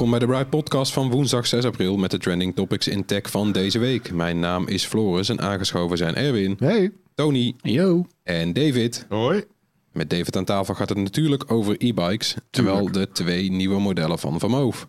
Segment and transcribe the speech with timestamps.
[0.00, 3.30] Welkom bij de Bright Podcast van woensdag 6 april met de trending topics in tech
[3.30, 4.12] van deze week.
[4.12, 6.92] Mijn naam is Floris en aangeschoven zijn Erwin, Hey.
[7.14, 8.06] Tony Yo.
[8.22, 9.06] en David.
[9.08, 9.44] Hoi.
[9.92, 14.40] Met David aan tafel gaat het natuurlijk over e-bikes, terwijl de twee nieuwe modellen van
[14.40, 14.88] Van Moof.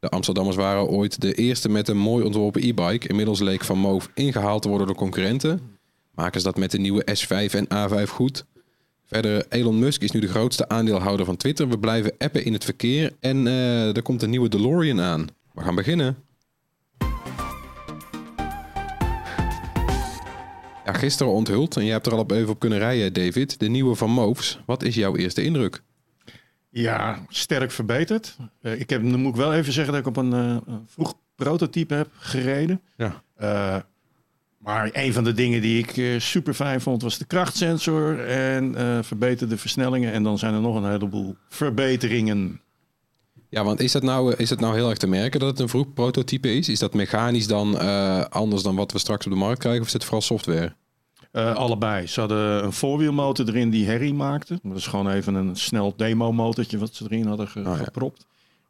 [0.00, 3.08] De Amsterdammers waren ooit de eerste met een mooi ontworpen e-bike.
[3.08, 5.60] Inmiddels leek Van Moof ingehaald te worden door concurrenten.
[6.14, 8.44] Maken ze dat met de nieuwe S5 en A5 goed?
[9.14, 11.68] Verder, Elon Musk is nu de grootste aandeelhouder van Twitter.
[11.68, 15.26] We blijven appen in het verkeer en eh, er komt een nieuwe DeLorean aan.
[15.52, 16.16] We gaan beginnen.
[20.84, 23.58] Ja, gisteren onthuld, en jij hebt er al op even op kunnen rijden, David.
[23.58, 24.60] De nieuwe van Moofs.
[24.66, 25.82] Wat is jouw eerste indruk?
[26.70, 28.36] Ja, sterk verbeterd.
[28.60, 30.86] Eh, ik heb, dan moet ik wel even zeggen dat ik op een eh, een
[30.86, 32.80] vroeg prototype heb gereden.
[32.96, 33.22] Ja.
[34.64, 38.26] Eh, maar een van de dingen die ik eh, super fijn vond was de krachtsensor
[38.28, 40.12] en eh, verbeterde versnellingen.
[40.12, 42.60] En dan zijn er nog een heleboel verbeteringen.
[43.48, 45.68] Ja, want is dat, nou, is het nou heel erg te merken dat het een
[45.68, 46.68] vroeg prototype is?
[46.68, 49.80] Is dat mechanisch dan eh, anders dan wat we straks op de markt krijgen?
[49.80, 50.74] Of is het vooral software?
[51.32, 52.06] Eh, allebei.
[52.06, 54.58] Ze hadden een voorwielmotor erin die herrie maakte.
[54.62, 57.74] Dat is gewoon even een snel demo-motortje wat ze erin hadden ge- ja.
[57.76, 58.26] gepropt.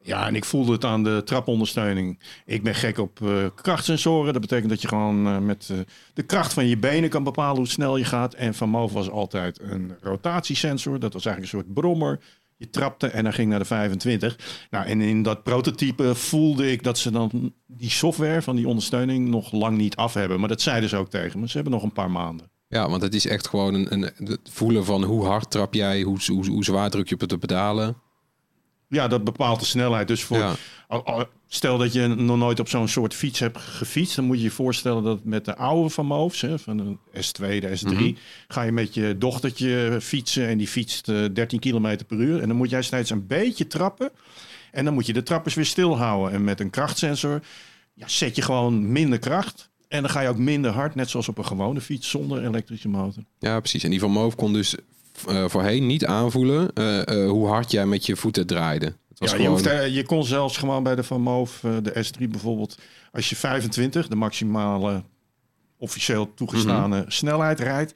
[0.06, 2.18] Ja, en ik voelde het aan de trapondersteuning.
[2.46, 4.32] Ik ben gek op eh, krachtsensoren.
[4.32, 5.78] Dat betekent dat je gewoon eh, met eh,
[6.14, 8.34] de kracht van je benen kan bepalen hoe snel je gaat.
[8.34, 10.98] En van Moof was altijd een rotatiesensor.
[10.98, 12.20] Dat was eigenlijk een soort brommer.
[12.56, 14.66] Je trapte en dan ging naar de 25.
[14.70, 19.28] Nou, en in dat prototype voelde ik dat ze dan die software van die ondersteuning
[19.28, 20.40] nog lang niet af hebben.
[20.40, 21.48] Maar dat zeiden ze ook tegen me.
[21.48, 22.50] Ze hebben nog een paar maanden.
[22.68, 26.02] Ja, want het is echt gewoon een, een, het voelen van hoe hard trap jij,
[26.02, 28.02] hoe, hoe, hoe zwaar druk je op de pedalen.
[28.94, 30.08] Ja, dat bepaalt de snelheid.
[30.08, 30.54] Dus voor, Ja.
[31.48, 34.50] stel dat je nog nooit op zo'n soort fiets hebt gefietst, dan moet je je
[34.50, 38.12] voorstellen dat met de oude van Moofs, hè, van de S2, de S3, Mhm.
[38.48, 42.40] ga je met je dochtertje fietsen en die fietst eh, 13 km per uur.
[42.40, 44.10] En dan moet jij steeds een beetje trappen.
[44.72, 46.32] En dan moet je de trappers weer stilhouden.
[46.32, 47.40] En met een krachtsensor
[47.94, 49.70] ja, zet je gewoon minder kracht.
[49.88, 52.88] En dan ga je ook minder hard, net zoals op een gewone fiets zonder elektrische
[52.88, 53.22] motor.
[53.38, 53.84] Ja, precies.
[53.84, 54.74] En die van Moof kon dus
[55.28, 58.86] eh, voorheen niet aanvoelen eh, eh, hoe hard jij met je voeten draaide.
[58.86, 59.62] Het was Ja, gewoon...
[59.62, 62.78] je, hoeft, je kon zelfs gewoon bij de Van Moof, eh, de S3 bijvoorbeeld,
[63.12, 65.02] als je 25, de maximale
[65.78, 67.10] officieel toegestane Mhm.
[67.10, 67.94] snelheid rijdt,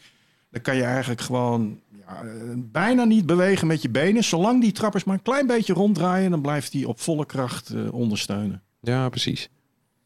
[0.50, 2.22] dan kan je eigenlijk gewoon ja,
[2.56, 4.24] bijna niet bewegen met je benen.
[4.24, 7.92] Zolang die trappers maar een klein beetje ronddraaien, dan blijft die op volle kracht eh,
[7.92, 8.62] ondersteunen.
[8.80, 9.48] Ja, precies.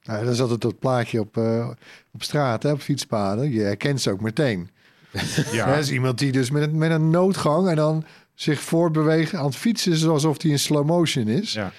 [0.02, 1.68] Nou, dat is altijd dat plaatje op, eh,
[2.12, 3.50] op straat, hè, op fietspaden.
[3.50, 4.70] Je herkent ze ook meteen.
[5.52, 9.34] Ja, Dat is iemand die dus met, een- met een noodgang en dan zich voortbeweegt
[9.34, 10.10] aan het fietsen...
[10.10, 11.52] alsof hij in slow motion is.
[11.52, 11.72] ja,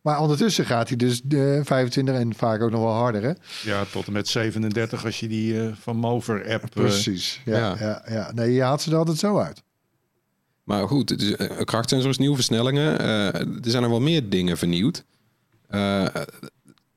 [0.00, 3.32] Maar ondertussen gaat hij dus de 25 en vaak ook nog wel harder, hè?
[3.70, 6.62] ja, tot en met 37 als je die eh, Van Mover app...
[6.62, 7.40] eh, Precies.
[7.44, 7.76] Ja, ja.
[7.80, 8.02] ja.
[8.14, 9.62] Ja, Nee, je haalt ze er altijd zo uit.
[10.64, 12.98] Maar goed, het is, eh, een krachtsensor is nieuw, versnellingen.
[13.00, 15.04] Eh, er zijn er wel meer dingen vernieuwd.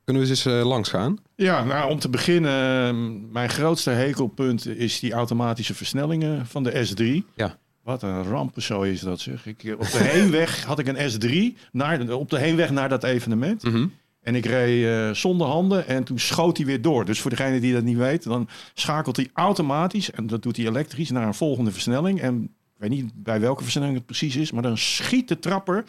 [0.04, 1.18] Kunnen we eens eh, langs gaan?
[1.36, 6.86] Ja, nou om te beginnen, eh, mijn grootste hekelpunt is die automatische versnellingen van de
[6.86, 7.34] S3.
[7.34, 7.58] Ja.
[7.84, 9.46] Wat een rampenzooi is dat zeg.
[9.46, 13.04] Ik, eh, op de heenweg had ik een S3, naar, op de heenweg naar dat
[13.04, 13.62] evenement.
[14.22, 17.04] En ik reed eh, zonder handen en toen schoot hij weer door.
[17.04, 20.66] Dus voor degene die dat niet weet, dan schakelt hij automatisch, en dat doet hij
[20.66, 22.20] elektrisch, naar een volgende versnelling.
[22.20, 25.84] En ik weet niet bij welke versnelling het precies is, maar dan schiet de trapper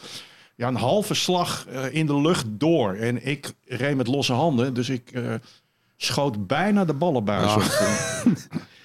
[0.56, 2.94] ja, een halve slag eh, in de lucht door.
[2.94, 5.34] En ik reed met losse handen, dus ik eh,
[5.98, 7.56] schoot bijna de ballenbuis Ah.
[7.56, 7.64] op.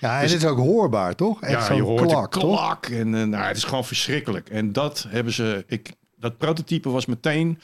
[0.00, 1.42] Ja, en Dus- het is ook hoorbaar, toch?
[1.42, 2.86] Echt Ja, je hoort klak, klak.
[2.86, 4.48] En eh, nou, het is gewoon verschrikkelijk.
[4.48, 5.64] En dat hebben ze...
[5.66, 7.58] Ik, dat prototype was meteen...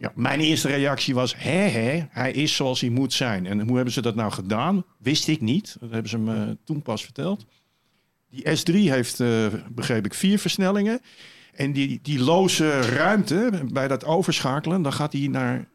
[0.00, 1.34] Ja, mijn eerste reactie was...
[1.36, 3.46] Hè, hè, hij is zoals hij moet zijn.
[3.46, 4.84] En hoe hebben ze dat nou gedaan?
[4.98, 5.76] Wist ik niet.
[5.80, 7.44] Dat hebben ze me toen pas verteld.
[8.30, 9.22] Die S3 heeft,
[9.70, 11.00] begreep ik, vier versnellingen.
[11.56, 14.82] En die, die loze ruimte bij dat overschakelen...
[14.82, 15.68] dan gaat hij naar,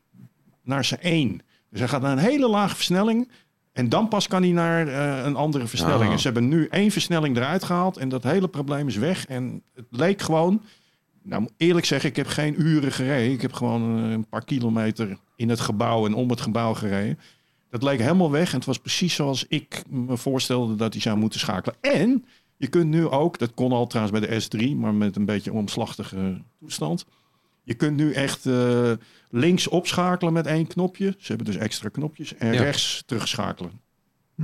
[0.64, 1.42] naar zijn één.
[1.70, 3.30] Dus hij gaat naar een hele lage versnelling...
[3.80, 6.06] En dan pas kan hij naar eh, een andere versnelling.
[6.06, 6.12] Ah.
[6.12, 9.26] En ze hebben nu één versnelling eruit gehaald en dat hele probleem is weg.
[9.26, 10.62] En het leek gewoon
[11.24, 13.32] Nou, eerlijk zeggen, ik heb geen uren gereden.
[13.32, 17.20] Ik heb gewoon eh, een paar kilometer in het gebouw en om het gebouw gereden.
[17.70, 21.18] Dat leek helemaal weg en het was precies zoals ik me voorstelde dat hij zou
[21.18, 21.76] moeten schakelen.
[21.82, 22.26] En
[22.60, 25.54] je kunt nu ook, dat kon al trouwens bij de S3, maar met een beetje
[25.54, 27.06] omslachtige toestand.
[27.64, 28.92] Je kunt nu echt eh,
[29.30, 31.16] links opschakelen met één knopje.
[31.18, 32.36] Ze hebben dus extra knopjes.
[32.36, 32.62] En Ja.
[32.62, 33.72] rechts terugschakelen.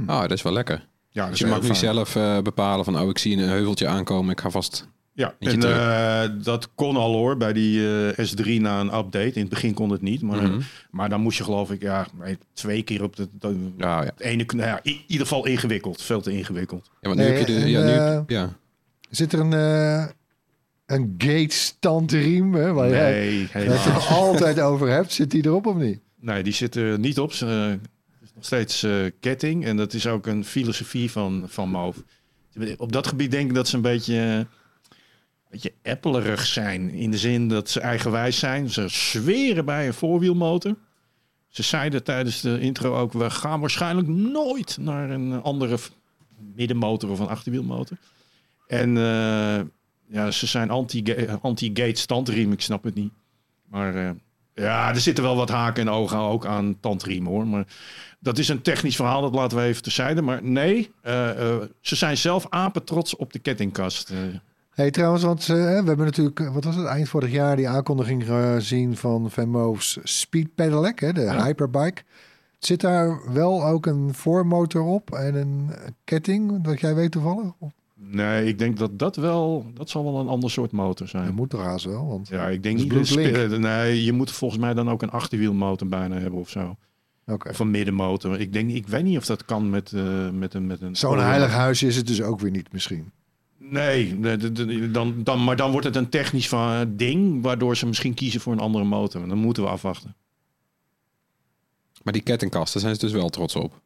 [0.05, 0.87] Ah, dat is wel lekker.
[1.09, 3.87] Ja, Dus je mag heel nu zelf eh, bepalen van, oh, ik zie een heuveltje
[3.87, 4.87] aankomen, ik ga vast...
[5.17, 9.31] Ja, en eh, dat kon al hoor bij die eh, S3 na een update.
[9.33, 10.59] In het begin kon het niet, maar, Mhm.
[10.91, 12.07] maar dan moest je geloof ik ja,
[12.53, 14.05] twee keer op de, de- Ja, ja.
[14.05, 14.43] het ene...
[14.47, 16.01] Nou ja, in ieder geval ingewikkeld.
[16.01, 16.89] Veel te ingewikkeld.
[17.01, 17.59] ja want nu Nee, heb je de...
[17.61, 18.55] en, Ja, nu, eh, ja.
[19.09, 20.05] Zit er een, eh
[20.85, 23.85] een gate standriem, hè, waar Nee, het helaas.
[23.85, 25.13] er altijd over hebt?
[25.13, 25.99] Zit die erop of niet?
[26.19, 27.33] Nee, die zit er niet op.
[27.33, 27.79] Ze, eh, het
[28.23, 29.65] is nog steeds eh, ketting.
[29.65, 31.99] En dat is ook een filosofie van, van Move.
[32.77, 34.47] Op dat gebied denk ik dat ze een beetje,
[35.61, 36.89] beetje appelerig zijn.
[36.89, 38.69] In de zin dat ze eigenwijs zijn.
[38.69, 40.75] Ze zweren bij een voorwielmotor.
[41.47, 43.13] Ze zeiden tijdens de intro ook...
[43.13, 45.77] we gaan waarschijnlijk nooit naar een andere
[46.55, 47.97] middenmotor of een achterwielmotor.
[48.67, 49.61] En eh,
[50.07, 52.51] ja, ze zijn anti-ga- anti-gate standriem.
[52.51, 53.11] Ik snap het niet.
[53.69, 53.95] Maar...
[53.95, 54.09] eh,
[54.55, 57.47] ja, er zitten wel wat haken en ogen ook aan tandriemen hoor.
[57.47, 57.65] Maar
[58.19, 60.21] dat is een technisch verhaal, dat laten we even terzijde.
[60.21, 64.13] Maar nee, eh, ze zijn zelf apen trots op de kettingkast.
[64.75, 67.69] Hey, trouwens, want eh, we hebben natuurlijk, eh, wat was het, eind vorig jaar die
[67.69, 71.43] aankondiging gezien van Van Moof's Speed Pedelec, hè, de Ja.
[71.45, 72.01] hyperbike.
[72.59, 75.69] Zit daar wel ook een voormotor op en een
[76.03, 77.51] ketting, dat jij weet toevallig?
[77.93, 81.33] Nee, ik denk dat dat wel, dat zal wel een ander soort motor Dat zijn.
[81.33, 82.27] moet toch haast wel, want...
[82.27, 83.49] Ja, ik denk Dat niet.
[83.49, 86.75] de nee, je moet volgens mij dan ook een achterwielmotor bijna hebben of zo.
[87.49, 88.39] Of een middenmotor.
[88.39, 90.95] Ik denk, ik weet niet of dat kan met, eh, met een met een.
[90.95, 93.11] Zo'n heilig huisje is het dus ook weer niet misschien.
[93.69, 94.19] Nee,
[94.91, 98.53] dan, dan, maar dan wordt het een technisch van, ding, waardoor ze misschien kiezen voor
[98.53, 99.27] een andere motor.
[99.27, 100.15] Dan moeten we afwachten.
[102.03, 103.81] Maar die kettingkasten zijn ze dus wel trots op.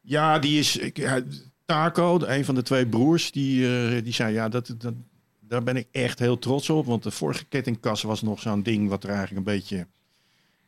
[0.00, 0.76] Ja, die is.
[0.76, 1.22] Ik,
[1.64, 4.94] Taco, een van de twee broers, die, eh, die zei: Ja, dat, dat,
[5.40, 6.86] daar ben ik echt heel trots op.
[6.86, 9.86] Want de vorige kettingkast was nog zo'n ding wat er eigenlijk een beetje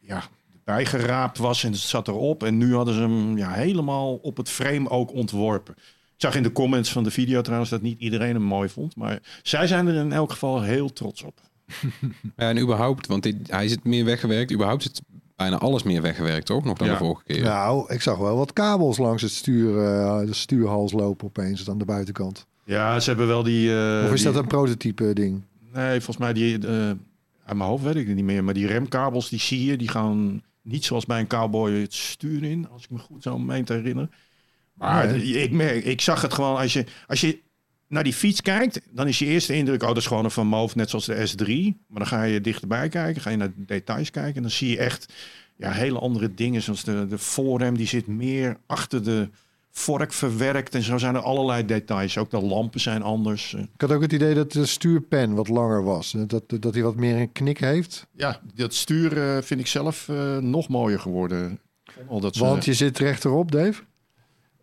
[0.01, 0.29] ja,
[0.65, 2.43] bijgeraapt was en het zat erop.
[2.43, 5.75] En nu hadden ze hem ja, helemaal op het frame ook ontworpen.
[6.25, 8.97] Ik zag in de comments van de video trouwens dat niet iedereen hem mooi vond.
[8.97, 11.41] Maar zij zijn er in elk geval heel trots op.
[12.37, 14.53] Ja, en überhaupt, want dit, hij zit meer weggewerkt.
[14.53, 15.01] Überhaupt zit
[15.37, 16.65] bijna alles meer weggewerkt, toch?
[16.65, 16.93] Nog dan Ja.
[16.93, 17.43] de vorige keer.
[17.43, 21.79] Nou, ik zag wel wat kabels langs het stuur, eh, de stuurhals lopen opeens aan
[21.79, 22.47] de buitenkant.
[22.65, 23.71] Ja, ze hebben wel die.
[23.77, 25.43] eh, of is die- dat een prototype ding?
[25.73, 26.67] Nee, volgens mij die.
[26.67, 26.91] eh
[27.45, 28.45] uit mijn hoofd weet ik het niet meer.
[28.45, 32.43] Maar die remkabels die zie je, die gaan niet zoals bij een cowboy het stuur
[32.45, 32.69] in.
[32.73, 34.11] Als ik me goed zo meen te herinneren.
[34.75, 35.43] Maar Nee.
[35.43, 37.43] ik, merk, ik zag het gewoon als je, als je
[37.89, 40.47] naar die fiets kijkt, dan is je eerste indruk, oh, dat is gewoon een Van
[40.47, 41.47] Moof, net zoals de S3.
[41.89, 44.35] Maar dan ga je dichterbij kijken, ga je naar de details kijken.
[44.35, 45.13] En dan zie je echt
[45.57, 49.29] ja, hele andere dingen, zoals de, de voorrem, die zit meer achter de
[49.71, 50.75] vork verwerkt.
[50.75, 52.19] En zo zijn er allerlei details.
[52.19, 53.55] Ook de lampen zijn anders.
[53.55, 56.15] Ik had ook het idee dat de stuurpen wat langer was.
[56.27, 58.07] Dat, dat hij wat meer een knik heeft.
[58.17, 61.59] Ja, dat stuur eh, vind ik zelf eh, nog mooier geworden.
[62.09, 63.83] Al dat ze- Want je zit rechterop, Dave.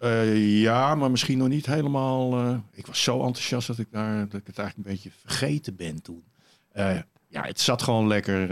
[0.02, 2.34] Eh, ja, maar misschien nog niet helemaal.
[2.34, 5.76] eh, ik was zo enthousiast dat ik, daar, dat ik het eigenlijk een beetje vergeten
[5.76, 6.24] ben toen.
[6.72, 8.50] Eh, ja, het zat gewoon lekker.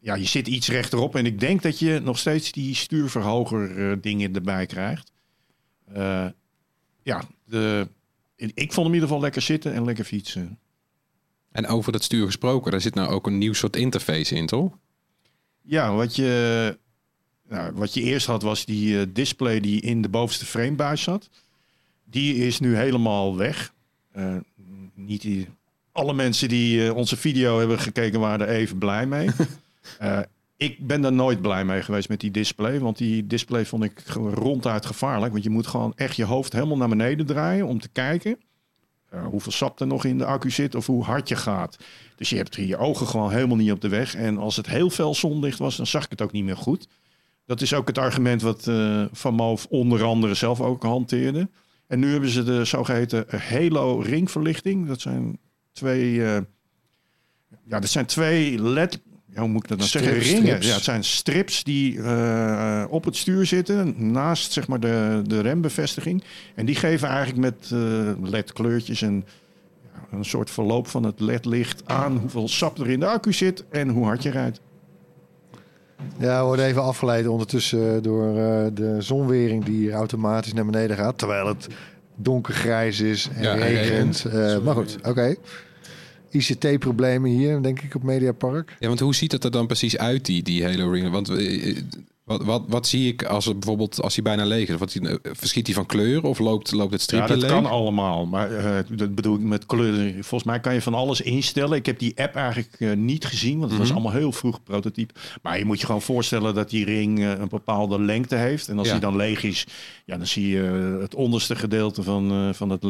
[0.00, 4.34] ja, je zit iets rechterop en ik denk dat je nog steeds die stuurverhoger dingen
[4.34, 5.12] erbij krijgt.
[7.02, 7.88] Ja, de,
[8.36, 10.58] ik vond hem in ieder geval lekker zitten en lekker fietsen.
[11.50, 14.78] En over dat stuur gesproken, daar zit nou ook een nieuw soort interface in, toch?
[15.62, 16.78] Ja, wat je,
[17.48, 21.28] nou, wat je eerst had was die eh, display die in de bovenste framebuis zat.
[22.04, 23.72] Die is nu helemaal weg.
[24.12, 24.36] Eh,
[24.94, 25.48] niet die,
[25.92, 29.28] alle mensen die eh, onze video hebben gekeken waren er even blij mee.
[30.56, 32.80] Ik ben daar nooit blij mee geweest met die display.
[32.80, 34.02] Want die display vond ik
[34.34, 35.32] ronduit gevaarlijk.
[35.32, 38.38] Want je moet gewoon echt je hoofd helemaal naar beneden draaien om te kijken.
[39.30, 41.78] hoeveel sap er nog in de accu zit of hoe hard je gaat.
[42.16, 44.14] Dus je hebt je ogen gewoon helemaal niet op de weg.
[44.14, 46.88] En als het heel fel zonlicht was, dan zag ik het ook niet meer goed.
[47.48, 51.48] Dat is ook het argument wat eh, Van Moof onder andere zelf ook hanteerde.
[51.86, 54.86] En nu hebben ze de zogeheten Halo ringverlichting.
[54.86, 55.38] Dat zijn
[55.72, 56.40] twee, eh,
[57.64, 59.00] ja, dat zijn twee LED.
[59.32, 60.12] Ja, hoe moet ik dat nou zeggen?
[60.12, 60.42] Ringen.
[60.42, 60.66] strips.
[60.66, 65.40] Ja, het zijn strips die eh, op het stuur zitten, naast zeg maar de, de
[65.40, 66.24] rembevestiging.
[66.54, 69.24] En die geven eigenlijk met eh, LED-kleurtjes en
[69.82, 73.64] ja, een soort verloop van het LED-licht aan hoeveel sap er in de accu zit
[73.68, 74.60] en hoe hard je rijdt.
[76.18, 80.96] Ja, we worden even afgeleid ondertussen door eh, de zonwering die hier automatisch naar beneden
[80.96, 81.18] gaat.
[81.18, 81.66] Terwijl het
[82.16, 84.24] donkergrijs is en Ja, en regent.
[84.24, 85.34] Eh, maar goed, oké.
[86.30, 88.76] ICT-problemen hier, denk ik, op Mediapark.
[88.78, 91.10] Ja, want hoe ziet het er dan precies uit, die, die hele ring?
[91.10, 91.76] Want eh,
[92.28, 94.76] wat, wat, wat zie ik als het bijvoorbeeld als hij bijna leeg is?
[94.76, 97.50] Wat, hij- eh, verschiet hij van kleur of loopt, loopt het Ja, stripje dat leeg?
[97.50, 98.26] kan allemaal.
[98.26, 100.12] Maar eh, dat bedoel ik met kleuren.
[100.12, 101.76] Volgens mij kan je van alles instellen.
[101.78, 103.96] Ik heb die app eigenlijk eh, niet gezien, want het was Mhm.
[103.98, 105.14] allemaal heel vroeg prototype.
[105.42, 108.68] Maar je moet je gewoon voorstellen dat die ring een bepaalde lengte heeft.
[108.68, 108.92] En als Ja.
[108.92, 109.66] die dan leeg is,
[110.04, 110.62] ja, dan zie je
[111.00, 112.82] het onderste gedeelte van, eh, van, het,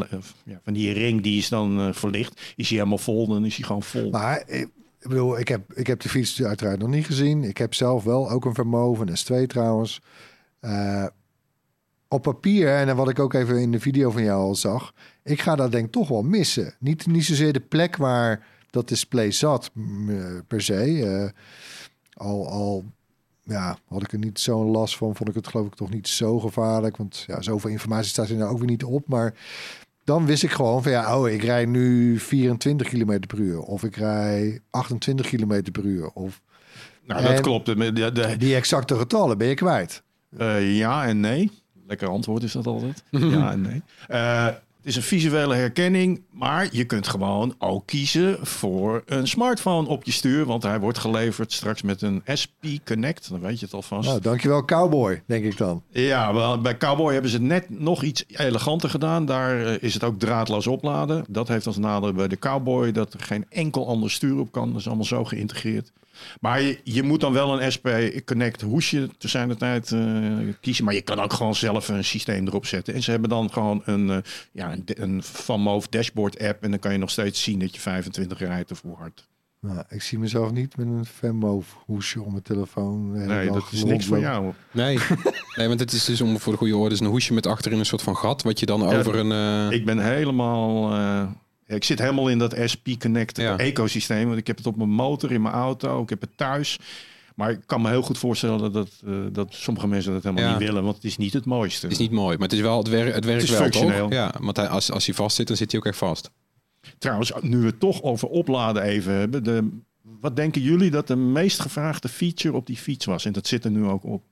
[0.44, 2.40] ja, van die ring, die is dan verlicht.
[2.56, 4.10] Is hij helemaal vol, dan is hij gewoon vol.
[4.10, 4.44] Maar
[5.00, 7.44] ik, bedoel, ik heb, ik heb de fiets uiteraard nog niet gezien.
[7.44, 10.00] Ik heb zelf wel ook een Vermove, een S2 trouwens.
[10.60, 11.06] Eh,
[12.08, 14.94] op papier, en wat ik ook even in de video van jou al zag...
[15.22, 16.74] ik ga dat denk ik toch wel missen.
[16.78, 19.70] Niet, niet zozeer de plek waar dat display zat,
[20.08, 21.04] eh, per se.
[21.04, 21.42] Eh,
[22.12, 22.84] al, al
[23.42, 26.08] ja, had ik er niet zo'n last van, vond ik het geloof ik toch niet
[26.08, 26.96] zo gevaarlijk.
[26.96, 29.08] Want ja, zoveel informatie staat er nou ook weer niet op.
[29.08, 29.34] Maar
[30.08, 33.60] dan wist ik gewoon van ja, oh, ik rij nu 24 km per uur.
[33.60, 36.08] Of ik rij 28 km per uur.
[36.14, 36.40] Of
[37.06, 37.66] nou, dat en- klopt.
[37.66, 40.02] De, de, de- die exacte getallen ben je kwijt.
[40.38, 41.50] Eh, ja en nee.
[41.86, 43.02] Lekker antwoord is dat altijd.
[43.10, 43.82] ja en nee.
[44.08, 44.46] Eh,
[44.88, 50.12] is een visuele herkenning, maar je kunt gewoon ook kiezen voor een smartphone op je
[50.12, 53.30] stuur, want hij wordt geleverd straks met een SP Connect.
[53.30, 54.08] Dan weet je het alvast.
[54.08, 55.82] Nou, dankjewel cowboy, denk ik dan.
[55.90, 59.26] Ja, wel, bij Cowboy hebben ze het net nog iets eleganter gedaan.
[59.26, 61.24] Daar eh, is het ook draadloos opladen.
[61.28, 64.70] Dat heeft als nadeel bij de Cowboy dat er geen enkel ander stuur op kan.
[64.70, 65.92] Dat is allemaal zo geïntegreerd.
[66.40, 67.86] Maar je, je moet dan wel een SP
[68.24, 70.02] Connect hoesje te zijn de tijd eh,
[70.60, 70.84] kiezen.
[70.84, 72.94] Maar je kan ook gewoon zelf een systeem erop zetten.
[72.94, 74.16] En ze hebben dan gewoon een, eh,
[74.52, 76.62] ja, een, een Van Moof dashboard app.
[76.62, 79.26] En dan kan je nog steeds zien dat je 25 rijdt of hoe hard.
[79.60, 83.12] Nou, ik zie mezelf niet met een Venmove hoesje om mijn telefoon.
[83.26, 84.52] Nee, dat is niks voor jou.
[84.70, 84.98] Nee.
[85.56, 87.78] nee, want het is dus om voor de goede orde is een hoesje met achterin
[87.78, 89.32] een soort van gat, wat je dan Ja, over een.
[89.70, 90.92] eh, Ik ben helemaal.
[90.92, 91.28] eh,
[91.76, 93.58] ik zit helemaal in dat SP Connect Ja.
[93.58, 94.26] ecosysteem.
[94.26, 96.78] Want ik heb het op mijn motor, in mijn auto, ik heb het thuis.
[97.34, 100.50] Maar ik kan me heel goed voorstellen dat, eh, dat sommige mensen dat helemaal Ja.
[100.58, 100.82] niet willen.
[100.82, 101.82] Want het is niet het mooiste.
[101.86, 104.02] Het is niet mooi, maar het is wel het, wer het werkt is wel functioneel.
[104.02, 104.12] toch?
[104.12, 106.30] Ja, want hij, als, als hij vast zit, dan zit hij ook echt vast.
[106.98, 109.44] Trouwens, nu we het toch over opladen even hebben.
[109.44, 109.68] De,
[110.20, 113.24] wat denken jullie dat de meest gevraagde feature op die fiets was?
[113.24, 114.22] En dat zit er nu ook op.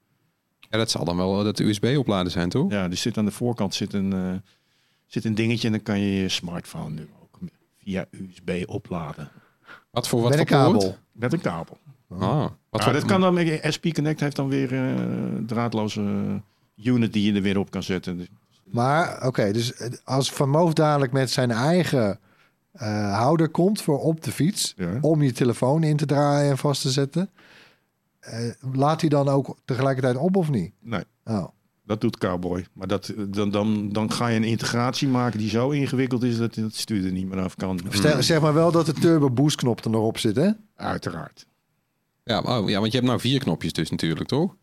[0.70, 2.70] Ja, dat zal dan wel dat USB opladen zijn, toch?
[2.70, 4.32] Ja, er zit aan de voorkant zit een, eh,
[5.06, 5.66] zit een dingetje.
[5.66, 7.08] En dan kan je je smartphone nu
[7.86, 9.28] via USB opladen.
[9.90, 10.78] Wat voor wat Met voor een kabel.
[10.80, 10.98] poort?
[11.12, 11.78] Met een kabel.
[12.08, 13.38] Ah, wat voor, dat kan dan.
[13.74, 15.04] SP Connect heeft dan weer eh,
[15.46, 16.00] draadloze
[16.76, 18.16] unit die je er weer op kan zetten.
[18.16, 18.30] Dus-
[18.64, 19.72] Maar oké, dus
[20.04, 22.18] als Vermoof dadelijk met zijn eigen
[22.72, 24.74] eh, houder komt voor op de fiets...
[24.76, 24.98] Ja.
[25.00, 27.30] om je telefoon in te draaien en vast te zetten...
[28.20, 30.72] eh, laat hij dan ook tegelijkertijd op of niet?
[30.80, 31.46] Nee, Oh.
[31.86, 32.66] Dat doet Cowboy.
[32.72, 36.54] Maar dat, dan, dan, dan ga je een integratie maken die zo ingewikkeld is dat
[36.54, 37.80] het stuur er niet meer af kan.
[37.90, 40.50] Stel, Zeg maar wel dat de turbo boost knop er nog op zit, hè?
[40.76, 41.46] Uiteraard.
[42.24, 44.54] ja, oh, ja, want je hebt nou vier knopjes dus natuurlijk, toch?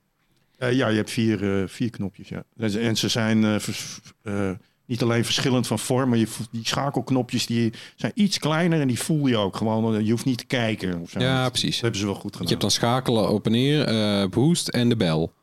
[0.58, 2.30] Eh, ja, je hebt vier, eh, vier knopjes.
[2.30, 2.44] Ja.
[2.58, 4.52] En ze- En ze zijn eh, vers- eh,
[4.86, 9.00] niet alleen verschillend van vorm, maar je, die schakelknopjes die zijn iets kleiner en die
[9.00, 9.96] voel je ook gewoon.
[9.96, 11.00] eh, Je hoeft niet te kijken.
[11.02, 11.20] Of zo.
[11.20, 11.72] Ja, precies.
[11.74, 12.48] Dat hebben ze wel goed Je gedaan.
[12.48, 15.34] hebt dan schakelen op en neer, eh, boost en de bel.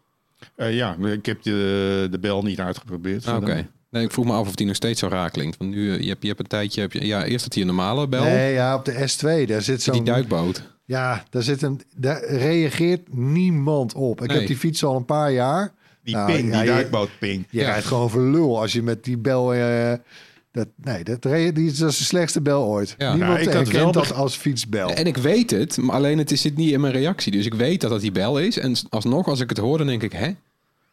[0.57, 3.27] Eh, ja, ik heb de, de bel niet uitgeprobeerd.
[3.27, 3.69] Ah, Oké.
[3.91, 5.57] Nee, ik vroeg me af of die nog steeds zo raar klinkt.
[5.57, 7.63] Want nu, eh, je hebt, je hebt een tijdje, heb je, ja, eerst had hij
[7.63, 10.05] een normale bel, Nee, ja, op de S2, daar zit die zo'n...
[10.05, 10.63] duikboot.
[10.85, 14.21] Ja, daar, zit een, daar reageert niemand op.
[14.23, 14.39] Ik Nee.
[14.39, 15.73] heb die fiets al een paar jaar.
[16.05, 17.47] Die Nou, ping, ja, die je- duikbootping.
[17.51, 17.67] Je Ja.
[17.67, 19.55] rijdt gewoon voor lul als je met die bel...
[19.55, 19.93] eh,
[20.53, 22.95] dat, nee, dat, die is, dat is de slechtste bel ooit.
[22.99, 23.15] Ja.
[23.15, 24.91] Niemand Ja, ik had herkent wel dat als fietsbel.
[24.91, 27.33] En ik weet het, maar alleen het is- zit niet in mijn reactie.
[27.33, 28.59] Dus ik weet dat dat die bel is.
[28.59, 30.31] En alsnog, als ik het hoor, dan denk ik, hè?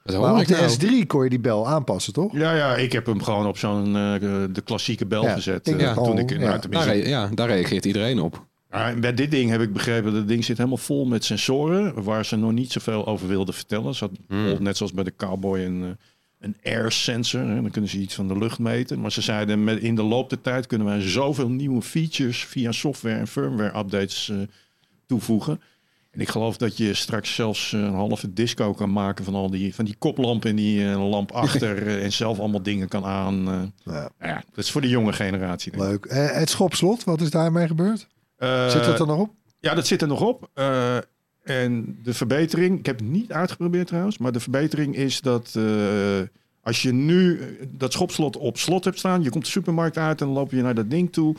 [0.03, 1.01] Wat hoor maar op de nou?
[1.03, 2.33] S3 kon je die bel aanpassen, toch?
[2.33, 4.13] Ja, ja, ik heb hem gewoon op zo'n eh,
[4.51, 5.67] de klassieke bel Ja, gezet.
[5.67, 6.37] ik eh, toen al, ik, ja.
[6.37, 8.45] nou, Daar, ja, daar reageert iedereen op.
[8.71, 11.23] Ja, en bij dit ding heb ik begrepen dat het ding zit helemaal vol met
[11.25, 13.95] sensoren waar ze nog niet zoveel over wilden vertellen.
[13.95, 15.89] Ze had bijvoorbeeld net zoals bij de Cowboy een, eh,
[16.39, 17.41] een air sensor.
[17.41, 19.01] Hè, dan kunnen ze iets van de lucht meten.
[19.01, 22.71] Maar ze zeiden met, in de loop der tijd kunnen wij zoveel nieuwe features via
[22.71, 24.37] software en firmware updates eh,
[25.05, 25.61] toevoegen.
[26.11, 29.49] En ik geloof dat je straks zelfs eh, een halve disco kan maken van al
[29.49, 33.35] die, van die koplamp en die eh, lamp achter en zelf allemaal dingen kan aan.
[33.83, 35.71] Ja, Nou ja, dat is voor de jonge generatie.
[35.71, 36.07] Denk leuk.
[36.33, 38.07] Het schopslot, wat is daarmee gebeurd?
[38.69, 39.33] Zit dat er nog op?
[39.59, 40.49] Ja, dat zit er nog op.
[41.47, 46.21] En de verbetering, ik heb het niet uitgeprobeerd trouwens, maar de verbetering is dat eh,
[46.61, 50.21] als je nu eh, dat schopslot op slot hebt staan, je komt de supermarkt uit
[50.21, 51.35] en dan loop je naar dat ding toe.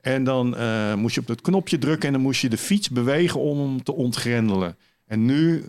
[0.00, 2.90] En dan eh, moest je op dat knopje drukken en dan moest je de fiets
[2.90, 4.76] bewegen om hem te ontgrendelen.
[5.06, 5.64] En nu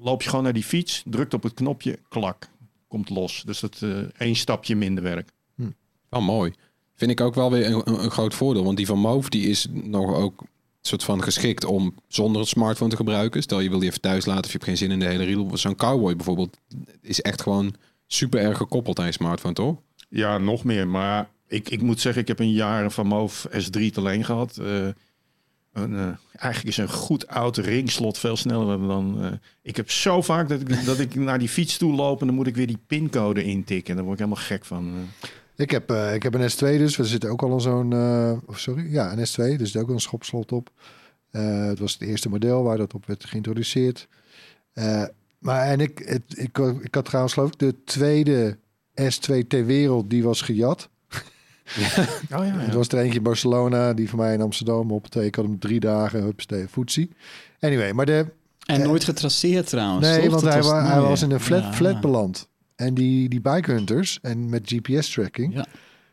[0.00, 2.48] loop je gewoon naar die fiets, drukt op het knopje, klak,
[2.88, 3.42] komt los.
[3.46, 5.32] Dus dat eh één stapje minder werk.
[6.08, 6.52] Wel mooi.
[6.94, 8.64] Vind ik ook wel weer een, groot voordeel.
[8.64, 10.42] Want die van Move die is nog ook
[10.86, 13.42] soort van geschikt om zonder het smartphone te gebruiken.
[13.42, 15.24] Stel je wil die even thuis laten of je hebt geen zin in de hele
[15.24, 15.56] reel.
[15.56, 16.56] Zo'n Cowboy bijvoorbeeld
[17.00, 17.74] is echt gewoon
[18.06, 19.76] super erg gekoppeld aan je smartphone, toch?
[20.08, 20.88] Ja, nog meer.
[20.88, 24.56] Maar ik, ik moet zeggen, ik heb een jaar van Move S3 te gehad.
[24.56, 24.86] Eh,
[25.72, 29.22] een, eh, eigenlijk is een goed oud ringslot veel sneller dan...
[29.24, 32.20] eh, ik heb zo vaak dat ik, dat ik naar die fiets toe loop...
[32.20, 33.94] en dan moet ik weer die pincode intikken.
[33.94, 35.08] Daar word ik helemaal gek van.
[35.56, 36.96] Ik heb, eh, ik heb een S2 dus.
[36.96, 37.92] We zitten ook al aan zo'n...
[37.92, 39.34] eh, of sorry, ja, een S2.
[39.34, 40.70] Dus er zit ook een schopslot op.
[41.30, 44.08] Eh, het was het eerste model waar dat op werd geïntroduceerd.
[44.72, 45.02] Eh,
[45.38, 48.58] maar en ik, het, ik, ik had trouwens geloof ik de tweede
[49.00, 50.88] S2 ter wereld die was gejat.
[52.36, 55.14] Oh ja, Het was er eentje in Barcelona, die van mij in Amsterdam op.
[55.14, 57.10] Ik had hem drie dagen, hupstee, foetsie.
[57.60, 58.26] Anyway, maar de...
[58.66, 60.06] En Eh, nooit getraceerd trouwens.
[60.06, 60.30] Nee, toch?
[60.30, 61.72] want hij, was hij was in een flat, Ja.
[61.72, 62.48] flat beland.
[62.84, 65.52] En die, die bike hunters en met GPS-tracking...
[65.54, 65.66] Ja, Ja,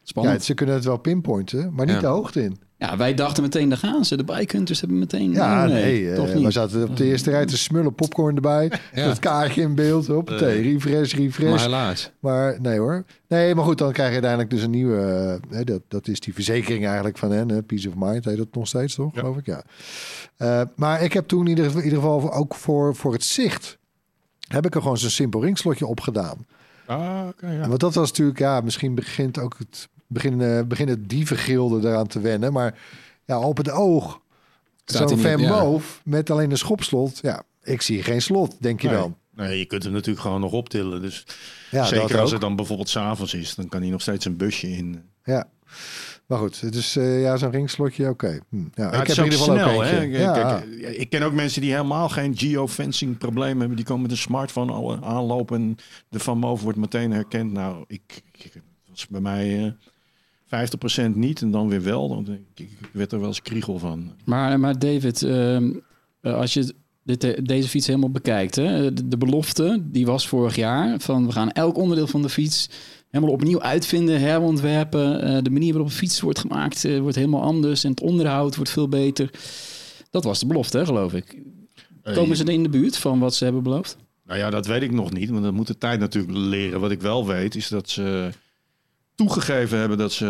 [0.04, 0.44] spannend.
[0.44, 2.01] ze kunnen het wel pinpointen, maar niet Ja.
[2.01, 2.60] de hoogte in.
[2.78, 4.18] Ja, wij dachten meteen, daar gaan ze.
[4.18, 5.32] De bikehunters hebben meteen...
[5.32, 6.54] Ja, nee, nee, eh, toch we niet.
[6.54, 8.72] zaten op de eerste rij te smullen, popcorn erbij.
[8.94, 9.08] Ja.
[9.10, 11.62] Het kaartje in beeld, hoppatee, refresh, Maar refresh.
[11.62, 12.12] helaas.
[12.20, 13.04] Maar nee hoor.
[13.28, 14.98] Nee, maar goed, dan krijg je uiteindelijk dus een nieuwe...
[15.50, 17.50] eh, hè, dat, dat is die verzekering eigenlijk van hen.
[17.50, 19.13] hè, Peace of Mind heet dat nog steeds, toch?
[19.13, 19.20] Ja.
[19.20, 19.63] Geloof ik, ja.
[20.38, 23.78] Eh, maar ik heb toen in ieder, in ieder geval ook voor, voor het zicht...
[24.48, 26.46] heb ik er gewoon zo'n simpel ringslotje op gedaan.
[26.92, 27.68] Ah, ja.
[27.68, 32.20] Want dat was natuurlijk, ja, misschien begint ook het beginnen, beginnen het dievengilde eraan te
[32.20, 32.54] wennen.
[32.54, 32.80] Maar
[33.26, 34.22] ja, op het oog,
[34.86, 35.78] zo'n Van ja.
[36.04, 37.20] Met alleen een schopslot.
[37.22, 38.98] Ja, ik zie geen slot, denk je Nee.
[38.98, 39.16] dan.
[39.36, 41.02] Nee, je kunt hem natuurlijk gewoon nog optillen.
[41.02, 41.26] Dus
[41.72, 44.72] Ja, zeker als het dan bijvoorbeeld s'avonds is, dan kan hij nog steeds een busje
[44.72, 45.04] in.
[45.24, 45.50] Ja.
[46.32, 48.40] Maar goed, dus eh, ja, zo'n ringslotje, oké.
[48.50, 48.58] Hm.
[48.58, 50.02] Ja, Ja, ik het heb is in ieder geval snel, ook hè?
[50.02, 50.66] Ja, kijk,
[50.98, 53.78] ik ken ook mensen die helemaal geen geofencing probleem hebben.
[53.78, 55.76] Die komen met een smartphone al eh, aanlopen en
[56.10, 57.52] de Van Moof wordt meteen herkend.
[57.52, 59.76] Nou, ik, ik dat was bij mij
[60.50, 62.10] eh 50% niet en dan weer wel.
[62.10, 64.12] Want ik, ik werd er wel eens kriegel van.
[64.26, 65.74] Maar, maar David, ehm,
[66.22, 66.74] eh, als je
[67.04, 71.25] dit, eh, deze fiets helemaal bekijkt, hè, de, de belofte die was vorig jaar van
[71.25, 72.70] we gaan elk onderdeel van de fiets
[73.12, 75.22] helemaal opnieuw uitvinden, herontwerpen.
[75.22, 78.56] Eh, de manier waarop een fiets wordt gemaakt eh, wordt helemaal anders en het onderhoud
[78.56, 79.30] wordt veel beter.
[80.10, 81.42] Dat was de belofte, hè, geloof ik.
[82.04, 83.98] Komen ze er in de buurt van wat ze hebben beloofd?
[84.26, 86.80] Nou ja, dat weet ik nog niet, want dat moet de tijd natuurlijk leren.
[86.80, 88.30] Wat ik wel weet is dat ze
[89.16, 90.26] toegegeven hebben dat ze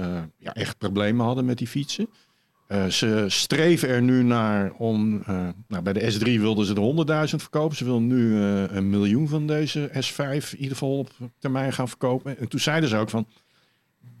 [0.00, 2.08] eh, ja, echt problemen hadden met die fietsen.
[2.66, 6.80] Eh, ze streven er nu naar om, eh, nou, bij de S3 wilden ze er
[6.80, 7.76] 100.000 verkopen.
[7.76, 11.88] Ze willen nu eh, een miljoen van deze S5 in ieder geval op termijn gaan
[11.88, 12.38] verkopen.
[12.38, 13.26] En toen zeiden ze ook van,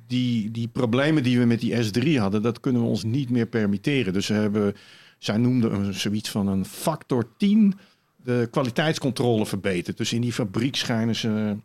[0.06, 3.46] die, die problemen die we met die S3 hadden, dat kunnen we ons niet meer
[3.46, 4.12] permitteren.
[4.12, 4.74] Dus ze hebben,
[5.18, 7.74] zij noemden zoiets van een factor 10
[8.16, 9.96] de kwaliteitscontrole verbeterd.
[9.96, 11.56] Dus in die fabriek schijnen ze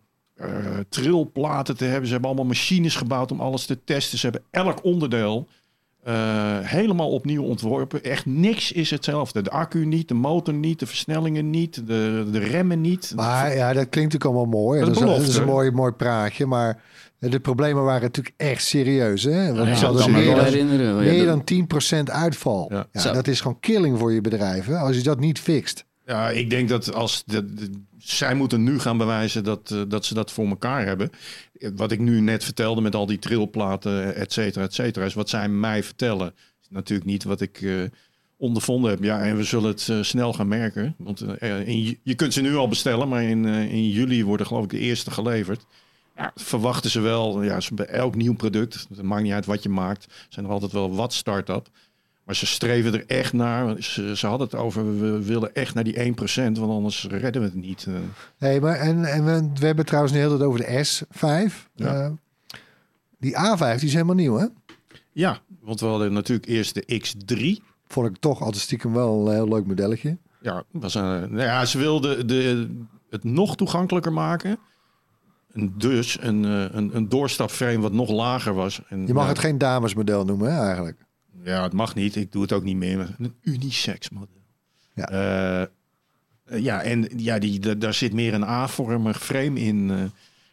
[0.90, 2.06] trilplaten te hebben.
[2.06, 4.18] Ze hebben allemaal machines gebouwd om alles te testen.
[4.18, 5.48] Ze hebben elk onderdeel
[6.04, 6.14] eh,
[6.62, 8.04] helemaal opnieuw ontworpen.
[8.04, 9.42] Echt niks is hetzelfde.
[9.42, 13.14] De accu niet, de motor niet, de versnellingen niet, de, de remmen niet.
[13.16, 14.80] Maar ja, dat klinkt natuurlijk allemaal mooi.
[14.80, 15.52] Dat Dat is een- dat is een belofte.
[15.54, 16.46] mooi, mooi praatje.
[16.46, 16.82] Maar
[17.20, 19.24] de problemen waren natuurlijk echt serieus.
[19.24, 19.54] Hè?
[19.54, 20.96] Want Ja, ze hadden meer wel dan- herinneren.
[20.96, 22.72] Meer dan 10% uitval.
[22.92, 23.12] Ja.
[23.14, 24.66] Dat is gewoon killing voor je bedrijf.
[24.66, 24.78] Hè?
[24.78, 25.86] Als je dat niet fixt.
[26.12, 30.06] Ja, ik denk dat als de, de- zij moeten nu gaan bewijzen dat, eh, dat
[30.06, 31.10] ze dat voor elkaar hebben.
[31.60, 35.14] Eh, Wat ik nu net vertelde met al die trilplaten, et cetera, et cetera, is
[35.14, 36.34] wat zij mij vertellen.
[36.62, 37.74] Is natuurlijk niet wat ik eh,
[38.38, 39.04] ondervonden heb.
[39.04, 40.96] Ja, en we zullen het eh, snel gaan merken.
[40.98, 44.48] Want eh, in, je kunt ze nu al bestellen, maar in, eh, in juli worden
[44.48, 45.66] geloof ik de eerste geleverd.
[46.16, 49.70] Ja, verwachten ze wel, ja, bij elk nieuw product, het maakt niet uit wat je
[49.70, 51.68] maakt, zijn er altijd wel wat start-up.
[52.24, 53.82] Maar ze streven er echt naar.
[53.82, 57.48] Ze, ze hadden het over, we willen echt naar die 1%, want anders redden we
[57.48, 57.86] het niet.
[57.88, 57.94] Eh,
[58.38, 61.54] Nee, maar en, en we, we hebben trouwens nu heel tijd over de S5.
[61.76, 61.94] Ja.
[61.94, 62.12] Eh,
[63.18, 64.46] die A5 die is helemaal nieuw, hè?
[65.12, 67.64] ja, want we hadden natuurlijk eerst de X3.
[67.88, 70.18] Vond ik toch altijd stiekem wel een heel leuk modelletje.
[70.42, 72.70] Ja, was een, nou ja, ze wilden de,
[73.10, 74.58] het nog toegankelijker maken.
[75.54, 78.82] En dus een, eh, een, een doorstapframe wat nog lager was.
[78.90, 80.98] En, Je mag ja, het geen damesmodel noemen, hè, eigenlijk.
[81.44, 82.16] Ja, het mag niet.
[82.16, 83.16] Ik doe het ook niet meer.
[83.20, 84.42] Een unisex model.
[84.96, 85.10] Ja.
[85.10, 85.68] Eh, eh,
[86.64, 89.90] ja, en ja, die, da- daar zit meer een A-vormig frame in.
[89.92, 90.04] eh.
[90.04, 90.10] ik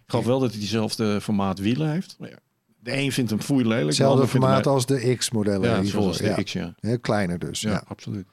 [0.06, 2.16] geloof wel dat hij diezelfde formaat wielen heeft.
[2.18, 2.36] Maar ja,
[2.80, 3.80] de een vindt hem foei lelijk.
[3.80, 6.42] de Hetzelfde ander vindt hem formaat als de X-modellen Ja, zoals de ja.
[6.42, 6.74] X, ja.
[6.80, 7.60] Heel kleiner dus.
[7.60, 7.82] Ja, Ja.
[7.88, 8.26] absoluut.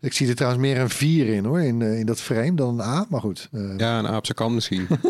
[0.00, 2.86] Ik zie er trouwens meer een 4 in hoor, in, in dat frame dan een
[2.86, 3.06] A.
[3.08, 3.48] Maar goed.
[3.52, 4.86] eh, Ja, een aapse kan misschien.
[4.90, 4.96] ja,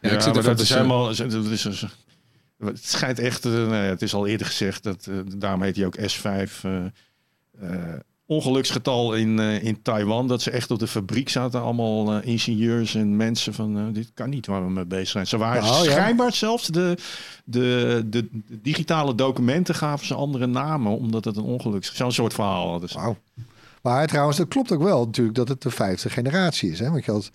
[0.00, 1.04] Ja, ik zit maar even dat is helemaal...
[1.04, 1.12] Dat
[1.50, 1.88] is een,
[2.58, 3.44] het schijnt echt...
[3.44, 6.50] eh, nou ja, het is al eerder gezegd, dat, eh daarom heet hij ook S5.
[7.60, 7.94] eh,
[8.26, 10.28] ongeluksgetal in, in Taiwan.
[10.28, 11.60] Dat ze echt op de fabriek zaten.
[11.60, 13.92] Allemaal ingenieurs en mensen van...
[13.92, 15.26] dit kan niet waar we mee bezig zijn.
[15.26, 15.90] Ze waren Nou, ja.
[15.90, 16.66] schijnbaar zelfs...
[16.66, 16.96] De,
[17.44, 20.92] de, de, de digitale documenten gaven ze andere namen.
[20.96, 21.84] Omdat het een ongeluk.
[21.84, 22.96] Zo'n soort verhaal hadden ze.
[22.98, 23.16] Wauw.
[23.82, 26.78] Maar trouwens, dat klopt ook wel natuurlijk dat het de vijfde generatie is.
[26.78, 26.90] Hè?
[26.90, 27.30] Want je had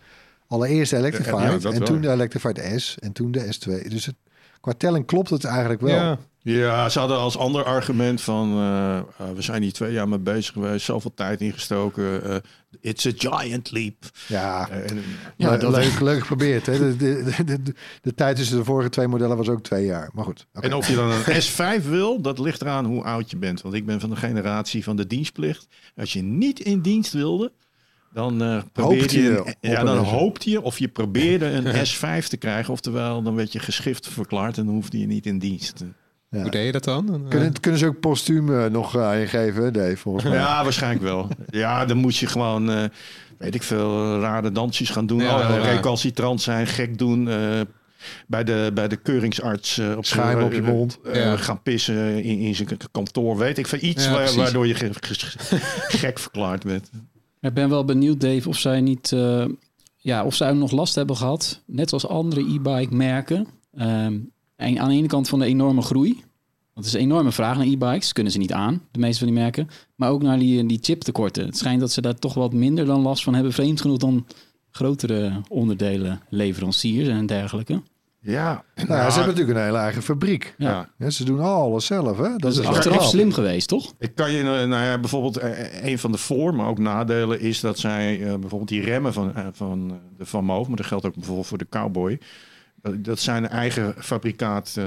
[0.48, 3.88] allereerst de Electrified Ja, en toen de Electrified S en toen de S2.
[3.88, 4.16] Dus het,
[4.62, 5.96] qua telling klopt het eigenlijk wel.
[5.96, 6.18] Ja.
[6.42, 8.52] Ja, ze hadden als ander argument van...
[8.58, 9.04] eh, eh,
[9.36, 10.86] we zijn hier twee jaar mee bezig geweest.
[10.86, 12.24] Zoveel tijd ingestoken.
[12.24, 12.36] eh,
[12.82, 13.96] it's a giant leap.
[14.28, 15.02] Ja, en,
[15.38, 16.66] Ja, le- dat- leuk, leuk geprobeerd.
[16.66, 16.78] Hè?
[16.78, 20.10] De, de, de, de, de tijd tussen de vorige twee modellen was ook twee jaar.
[20.14, 20.46] Maar goed.
[20.54, 20.66] oké.
[20.68, 21.42] En of je dan een
[21.82, 23.62] S5 wil, dat ligt eraan hoe oud je bent.
[23.62, 25.68] Want ik ben van de generatie van de dienstplicht.
[25.96, 27.52] Als je niet in dienst wilde,
[28.14, 29.22] dan eh probeerde Hoopte
[29.62, 30.10] je ja, dan S5.
[30.10, 31.66] hoopte je of je probeerde een
[32.24, 32.74] S5 te krijgen.
[32.74, 35.84] Oftewel, dan werd je geschift verklaard en dan hoefde je niet in dienst.
[36.32, 36.42] Ja.
[36.42, 37.26] Hoe deed je dat dan?
[37.30, 39.98] Kunnen, kunnen ze ook postuum eh, nog eh, aan je geven, hè, Dave?
[39.98, 40.34] Volgens mij.
[40.34, 41.28] Ja, waarschijnlijk wel.
[41.50, 42.84] Ja, dan moet je gewoon, eh,
[43.38, 45.20] weet ik veel, eh, rare dansjes gaan doen.
[45.22, 45.74] Ja, eh, heel raar.
[45.76, 47.30] recalcitrant zijn, gek doen.
[47.30, 47.62] eh,
[48.28, 51.00] bij, de, bij de keuringsarts eh, op Schuim op je eh, mond.
[51.06, 51.38] eh, Ja.
[51.38, 53.38] gaan pissen in, in zijn kantoor.
[53.38, 53.80] Weet ik veel.
[53.82, 55.58] Iets Ja, waardoor je ge- ge-
[55.98, 56.90] gek verklaard bent.
[57.42, 59.46] Ik ben wel benieuwd, Dave, of zij niet, eh,
[59.98, 63.48] ja, of zij nog last hebben gehad, net als andere e-bike merken.
[63.74, 64.20] Ehm,
[64.56, 66.24] en aan de ene kant van de enorme groei.
[66.74, 69.34] Want er is een enorme vraag naar e-bikes, kunnen ze niet aan, de meeste van
[69.34, 69.68] die merken.
[69.96, 71.46] Maar ook naar die, die chiptekorten.
[71.46, 74.26] Het schijnt dat ze daar toch wat minder dan last van hebben, vreemd genoeg dan
[74.72, 77.82] grotere onderdelen, leveranciers en dergelijke.
[78.22, 80.56] Ja, Nou, ja, ze hebben natuurlijk een hele eigen fabriek.
[80.58, 80.90] Ja.
[80.98, 82.24] Ja, ze doen alles zelf, hè?
[82.30, 83.94] Dat Dat is achteraf wel- slim geweest, toch?
[84.00, 87.40] Ik kan je, eh, nou ja, bijvoorbeeld eh, een van de voor, maar ook nadelen
[87.40, 90.78] is dat zij eh, bijvoorbeeld die remmen van, eh, van eh, de Van Moof, maar
[90.78, 92.20] dat geldt ook bijvoorbeeld voor de Cowboy.
[92.82, 94.86] Dat, dat zijn eigen fabrikaat eh,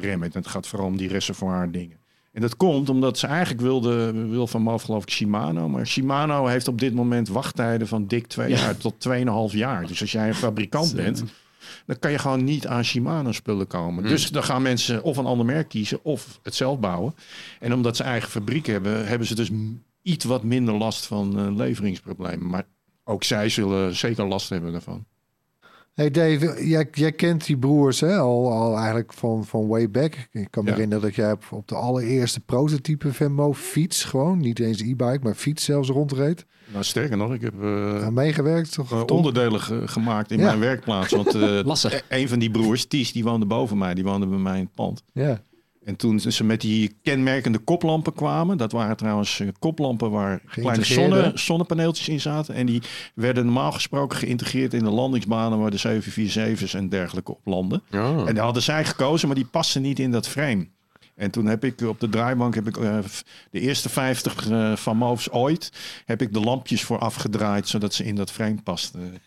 [0.00, 0.30] remmen.
[0.32, 1.96] Het gaat vooral om die reservoir dingen.
[2.32, 6.46] En dat komt omdat ze eigenlijk wilden, wil Van Moof geloof ik Shimano, maar Shimano
[6.46, 8.56] heeft op dit moment wachttijden van dik twee Ja.
[8.56, 9.86] jaar tot 2,5 jaar.
[9.86, 11.24] Dus als jij een fabrikant bent,
[11.86, 14.02] dan kan je gewoon niet aan Shimano spullen komen.
[14.04, 17.14] Dus dan gaan mensen of een ander merk kiezen of het zelf bouwen.
[17.60, 19.50] En omdat ze eigen fabriek hebben, hebben ze dus
[20.02, 22.46] iets wat minder last van eh, leveringsproblemen.
[22.46, 22.66] Maar
[23.04, 25.04] ook zij zullen zeker last hebben daarvan.
[25.94, 30.28] Hey Dave, jij, jij kent die broers hè, al, al eigenlijk van, van way back.
[30.32, 30.74] Ik kan me Ja.
[30.74, 35.34] herinneren dat jij op, op de allereerste prototype Venmo fiets gewoon, niet eens e-bike, maar
[35.34, 36.46] fiets zelfs rondreed.
[36.72, 38.92] Nou, sterker nog, ik heb eh, meegewerkt, toch?
[38.92, 40.44] eh, onderdelen ge- gemaakt in Ja.
[40.44, 41.12] mijn werkplaats.
[41.12, 43.94] Want eh, een van die broers, Ties, die woonde boven mij.
[43.94, 45.02] Die woonde bij mij in het pand.
[45.12, 45.40] Ja.
[45.84, 50.84] En toen ze met die kenmerkende koplampen kwamen, dat waren trouwens eh, koplampen waar kleine
[50.84, 52.54] zonne, zonnepaneeltjes in zaten.
[52.54, 52.82] En die
[53.14, 57.82] werden normaal gesproken geïntegreerd in de landingsbanen waar de 747's en dergelijke op landen.
[57.92, 58.28] Oh.
[58.28, 60.66] En daar hadden zij gekozen, maar die pasten niet in dat frame.
[61.14, 62.98] En toen heb ik op de draaibank heb ik, eh,
[63.50, 65.72] de eerste 50 eh, van Moofs ooit,
[66.04, 69.18] heb ik de lampjes voor afgedraaid, zodat ze in dat frame pasten.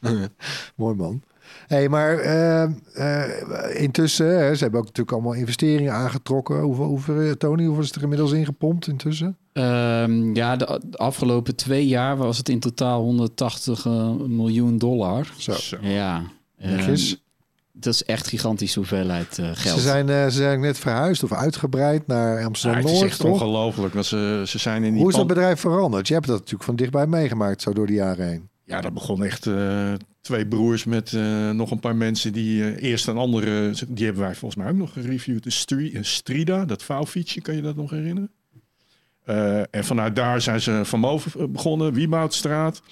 [0.76, 1.22] Mooi man.
[1.66, 6.60] Hey, maar eh, eh, intussen, hè, ze hebben ook natuurlijk allemaal investeringen aangetrokken.
[6.60, 9.36] Hoeveel, hoeveel, eh, Tony, hoeveel is er inmiddels ingepompt intussen?
[9.52, 15.32] Ehm, ja, de, de afgelopen twee jaar was het in totaal 180 eh, miljoen dollar.
[15.36, 15.52] Zo.
[15.52, 15.76] Zo.
[15.80, 16.22] Ja,
[16.58, 17.22] Netjes.
[17.72, 19.78] dat is echt gigantische hoeveelheid geld.
[19.78, 23.24] Ze zijn, eh, ze zijn net verhuisd of uitgebreid naar Ja, Amsterdam het is echt
[23.24, 24.04] ongelooflijk.
[24.04, 26.08] Ze, ze zijn in die Hoe is dat bedrijf veranderd?
[26.08, 28.50] Je hebt dat natuurlijk van dichtbij meegemaakt, zo door de jaren heen.
[28.64, 32.90] Ja, dat begon echt eh, twee broers met eh, nog een paar mensen die eh,
[32.90, 35.42] eerst een andere, die hebben wij volgens mij ook nog gereviewd.
[35.44, 38.30] De Stri- Strida, dat vouwfietsje, kan je dat nog herinneren?
[39.70, 42.82] En vanuit daar zijn ze van boven begonnen, Wieboudstraat.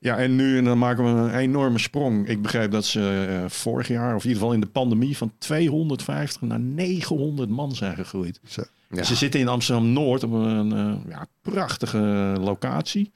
[0.00, 2.28] Ja, en nu en dan maken we een enorme sprong.
[2.28, 6.40] Ik begreep dat ze vorig jaar, of in ieder geval in de pandemie, van 250
[6.40, 8.40] naar 900 man zijn gegroeid.
[8.46, 8.62] Zo.
[8.90, 9.02] Ja.
[9.02, 10.68] Ze zitten in Amsterdam-Noord op een
[11.08, 11.98] ja, prachtige
[12.40, 13.10] locatie.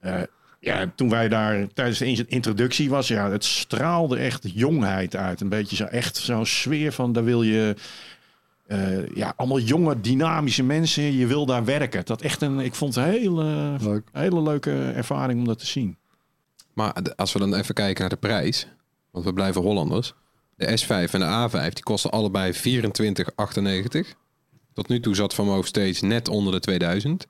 [0.00, 0.22] Eh,
[0.64, 5.40] ja, toen wij daar tijdens de in- introductie was, ja, het straalde echt jongheid uit.
[5.40, 7.74] Een beetje zo echt zo'n sfeer van, daar wil je...
[8.66, 11.02] eh, ja, allemaal jonge, dynamische mensen.
[11.16, 12.04] Je wil daar werken.
[12.04, 14.08] Dat echt een, ik vond het een hele, Leuk.
[14.12, 15.96] hele leuke ervaring om dat te zien.
[16.74, 18.66] Maar als we dan even kijken naar de prijs,
[19.10, 20.14] want we blijven Hollanders.
[20.56, 24.14] De S5 en de A5 die kosten allebei 24,98.
[24.72, 27.26] Tot nu toe zat Van Moof steeds net onder de 2000.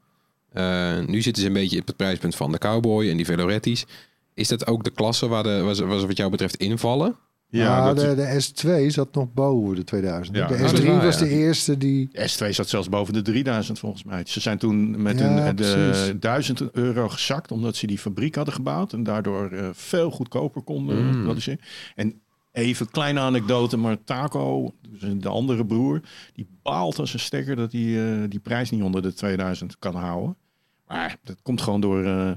[0.54, 3.86] Eh, nu zitten ze een beetje op het prijspunt van de Cowboy en die Veloretti's.
[4.34, 7.16] Is dat ook de klasse waar, de, waar, ze, waar ze wat jou betreft invallen?
[7.48, 10.36] Ja, de, de S2 zat nog boven de 2000.
[10.36, 11.24] Ja, de oh, S3 dat is waar, was ja.
[11.24, 12.08] de eerste die...
[12.12, 14.22] S2 zat zelfs boven de 3000 volgens mij.
[14.26, 16.12] Ze zijn toen met Ja, hun, de precies.
[16.20, 21.06] 1000 euro gezakt omdat ze die fabriek hadden gebouwd en daardoor eh, veel goedkoper konden
[21.06, 21.22] Mm.
[21.22, 21.60] produceren.
[21.94, 22.20] En
[22.52, 26.00] even kleine anekdote, maar Taco, dus de andere broer,
[26.34, 29.94] die baalt als een stekker dat hij eh, die prijs niet onder de 2000 kan
[29.94, 30.36] houden.
[30.86, 32.30] Maar dat komt gewoon door eh,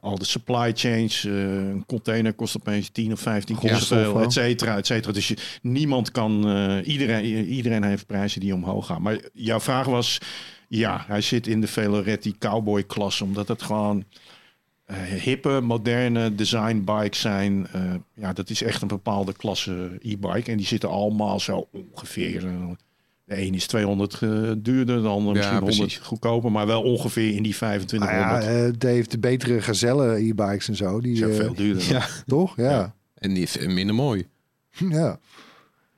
[0.00, 1.24] al de supply chains.
[1.24, 1.32] eh,
[1.68, 5.12] een container kost opeens 10 of 15 keer zoveel, et cetera, et cetera.
[5.12, 9.02] Dus je, niemand kan, eh, iedereen, iedereen heeft prijzen die omhoog gaan.
[9.02, 10.18] Maar jouw vraag was,
[10.68, 14.04] ja, hij zit in de Veloretti cowboy klasse, omdat het gewoon
[15.22, 17.66] hippe, moderne design bikes zijn.
[18.14, 20.50] Ja, dat is echt een bepaalde klasse e-bike.
[20.50, 22.48] En die zitten allemaal zo ongeveer.
[23.28, 25.98] Eh, de een is 200 eh, duurder, de ander misschien 100 precies.
[25.98, 28.44] goedkoper, maar wel ongeveer in die Nou 2500.
[28.44, 31.00] ja, eh, Dave, de betere Gazelle e-bikes en zo.
[31.00, 31.82] Die, zijn eh, veel duurder.
[31.92, 32.56] Ja, Toch?
[32.56, 32.70] Ja.
[32.70, 32.94] Ja.
[33.14, 34.26] en die is minder mooi.
[34.88, 35.18] ja.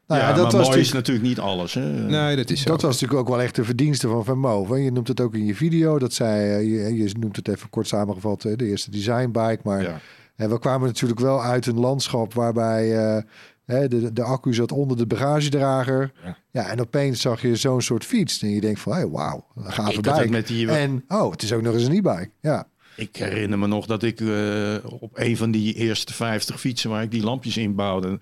[0.07, 1.27] Nou ja, ja, dat maar was mooi is natuurlijk...
[1.27, 1.75] niet alles.
[1.75, 1.91] Hè?
[1.91, 2.69] Nee, dat is zo.
[2.69, 4.69] Dat was natuurlijk ook wel echt de verdienste van Van Moof.
[4.69, 5.99] Je noemt het ook in je video.
[5.99, 9.61] Dat zij, eh, je, je noemt het even kort samengevat, eh, de eerste designbike.
[9.65, 10.01] Maar Ja.
[10.37, 13.23] eh, we kwamen natuurlijk wel uit een landschap waarbij eh,
[13.71, 16.13] hè, de, de accu zat onder de bagagedrager.
[16.25, 16.37] Ja.
[16.51, 16.69] Ja.
[16.69, 18.43] en opeens zag je zo'n soort fiets.
[18.43, 20.29] En je denkt van, hey, wauw, een gave bike.
[20.29, 22.31] met die, En, oh, het is ook nog eens een e-bike.
[22.41, 26.91] Ja, Ik herinner me nog dat ik eh, op een van die eerste 50 fietsen
[26.91, 28.19] waar ik die lampjes in bouwde.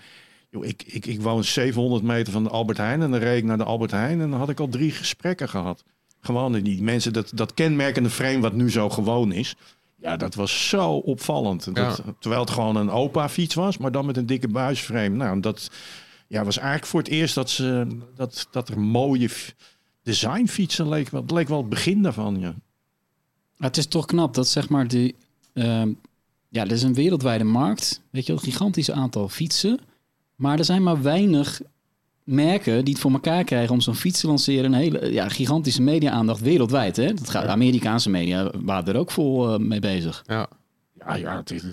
[0.50, 3.58] Ik, ik, ik woon 700 meter van de Albert Heijn en dan reed ik naar
[3.58, 5.84] de Albert Heijn en dan had ik al drie gesprekken gehad.
[6.20, 9.56] Gewoon die mensen, dat, dat kenmerkende frame wat nu zo gewoon is.
[10.00, 11.74] Ja, dat was zo opvallend.
[11.74, 15.08] Dat, Terwijl het gewoon een opa fiets was, maar dan met een dikke buisframe.
[15.08, 15.70] Nou, dat
[16.26, 19.28] ja, was eigenlijk voor het eerst dat, ze, dat, dat er mooie
[20.02, 21.08] designfietsen leek.
[21.11, 22.54] wel- Het leek wel het begin daarvan, ja.
[23.56, 25.14] Het is toch knap dat zeg maar die...
[25.52, 25.92] ehm,
[26.48, 28.00] ja, er is een wereldwijde markt.
[28.11, 29.78] Weet je wel, een gigantisch aantal fietsen.
[30.34, 31.61] Maar er zijn maar weinig
[32.29, 34.64] merken die het voor elkaar krijgen om zo'n fiets te lanceren.
[34.64, 36.97] Een hele ja, gigantische media-aandacht wereldwijd.
[36.97, 37.14] Hè?
[37.14, 40.23] Dat gaat, de Amerikaanse media waren er ook vol eh, mee bezig.
[40.27, 40.49] Ja.
[40.99, 41.64] Ja, ja, het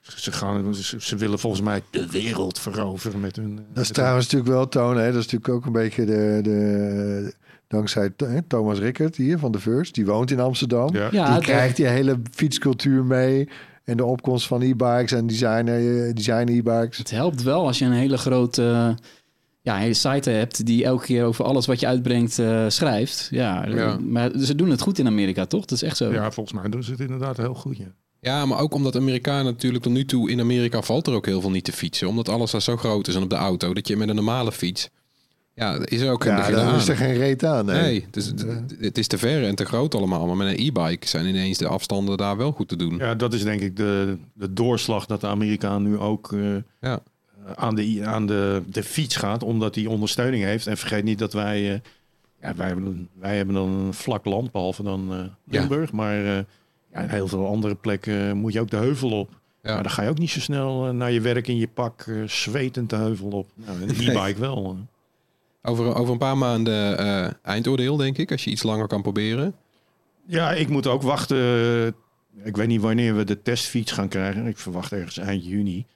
[0.00, 3.66] ze, gaan, ze, ze willen volgens mij de wereld veroveren met hun...
[3.72, 5.04] dat is trouwens natuurlijk wel tonen.
[5.04, 5.12] Hè?
[5.12, 6.40] Dat is natuurlijk ook een beetje de...
[6.42, 7.34] de
[7.68, 9.94] dankzij hè, Thomas Rickert hier van de First.
[9.94, 10.94] Die woont in Amsterdam.
[10.94, 11.08] ja.
[11.12, 13.48] Ja, die krijgt die hele fietscultuur mee.
[13.84, 16.98] En de opkomst van e-bikes en designer, eh, design e-bikes.
[16.98, 19.06] Het helpt wel als je een hele grote eh,
[19.62, 23.28] ja, een hele site hebt die elke keer over alles wat je uitbrengt eh, schrijft.
[23.30, 23.98] Ja, Ja.
[23.98, 25.60] maar ze doen het goed in Amerika, toch?
[25.60, 26.12] Dat is echt zo.
[26.12, 27.92] ja, volgens mij doen ze het inderdaad heel goed, ja.
[28.20, 31.40] Ja, maar ook omdat Amerikanen natuurlijk tot nu toe in Amerika valt er ook heel
[31.40, 32.08] veel niet te fietsen.
[32.08, 33.74] Omdat alles daar zo groot is en op de auto.
[33.74, 34.88] Dat je met een normale fiets.
[35.54, 37.66] Ja, is er ook geen Ja, daar is er geen reet aan.
[37.66, 37.80] Nee.
[37.82, 38.44] Nee, het is, het,
[38.80, 40.26] het is te ver en te groot allemaal.
[40.26, 42.96] Maar met een e-bike zijn ineens de afstanden daar wel goed te doen.
[42.96, 46.40] Ja, dat is denk ik de, de doorslag dat de Amerikaan nu ook eh,
[46.80, 47.02] Ja.
[47.54, 49.42] Aan, de, aan de, de fiets gaat.
[49.42, 50.66] Omdat hij ondersteuning heeft.
[50.66, 51.72] En vergeet niet dat wij...
[51.72, 51.78] eh,
[52.40, 55.92] ja, wij, hebben, wij hebben dan een vlak land, behalve dan eh Limburg.
[55.92, 56.38] Maar eh,
[56.92, 59.30] ja, in heel veel andere plekken moet je ook de heuvel op.
[59.62, 59.74] Ja.
[59.74, 62.00] Maar dan ga je ook niet zo snel eh, naar je werk in je pak
[62.06, 63.48] eh, zwetend de heuvel op.
[63.54, 64.76] Nou, een e-bike wel.
[64.76, 65.70] eh.
[65.70, 68.30] Over, over een paar maanden eh, eindoordeel, denk ik.
[68.30, 69.54] Als je iets langer kan proberen.
[70.26, 71.36] Ja, ik moet ook wachten.
[71.36, 74.46] eh, Ik weet niet wanneer we de testfiets gaan krijgen.
[74.46, 75.86] Ik verwacht ergens eind juni.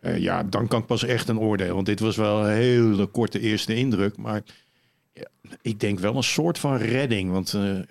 [0.00, 1.74] Eh, ja, dan kan ik pas echt een oordeel.
[1.74, 4.16] Want dit was wel een hele korte eerste indruk.
[4.16, 4.42] Maar
[5.12, 5.28] ja,
[5.62, 7.30] ik denk wel een soort van redding.
[7.30, 7.84] Want eh, eh,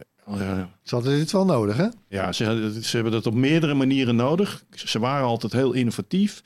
[0.83, 1.87] Ze hadden dit wel nodig, hè?
[2.07, 4.63] ja, ze, ze hebben dat op meerdere manieren nodig.
[4.71, 6.43] Ze waren altijd heel innovatief.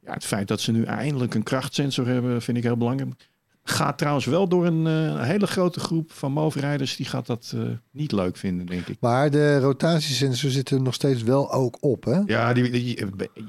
[0.00, 3.28] Ja, het feit dat ze nu eindelijk een krachtsensor hebben, vind ik heel belangrijk.
[3.66, 6.96] Gaat trouwens wel door een eh, hele grote groep van moverrijders.
[6.96, 8.96] Die gaat dat eh, niet leuk vinden, denk ik.
[9.00, 12.20] Maar de rotatiesensor zit er nog steeds wel ook op, hè?
[12.26, 12.96] Ja, die, die-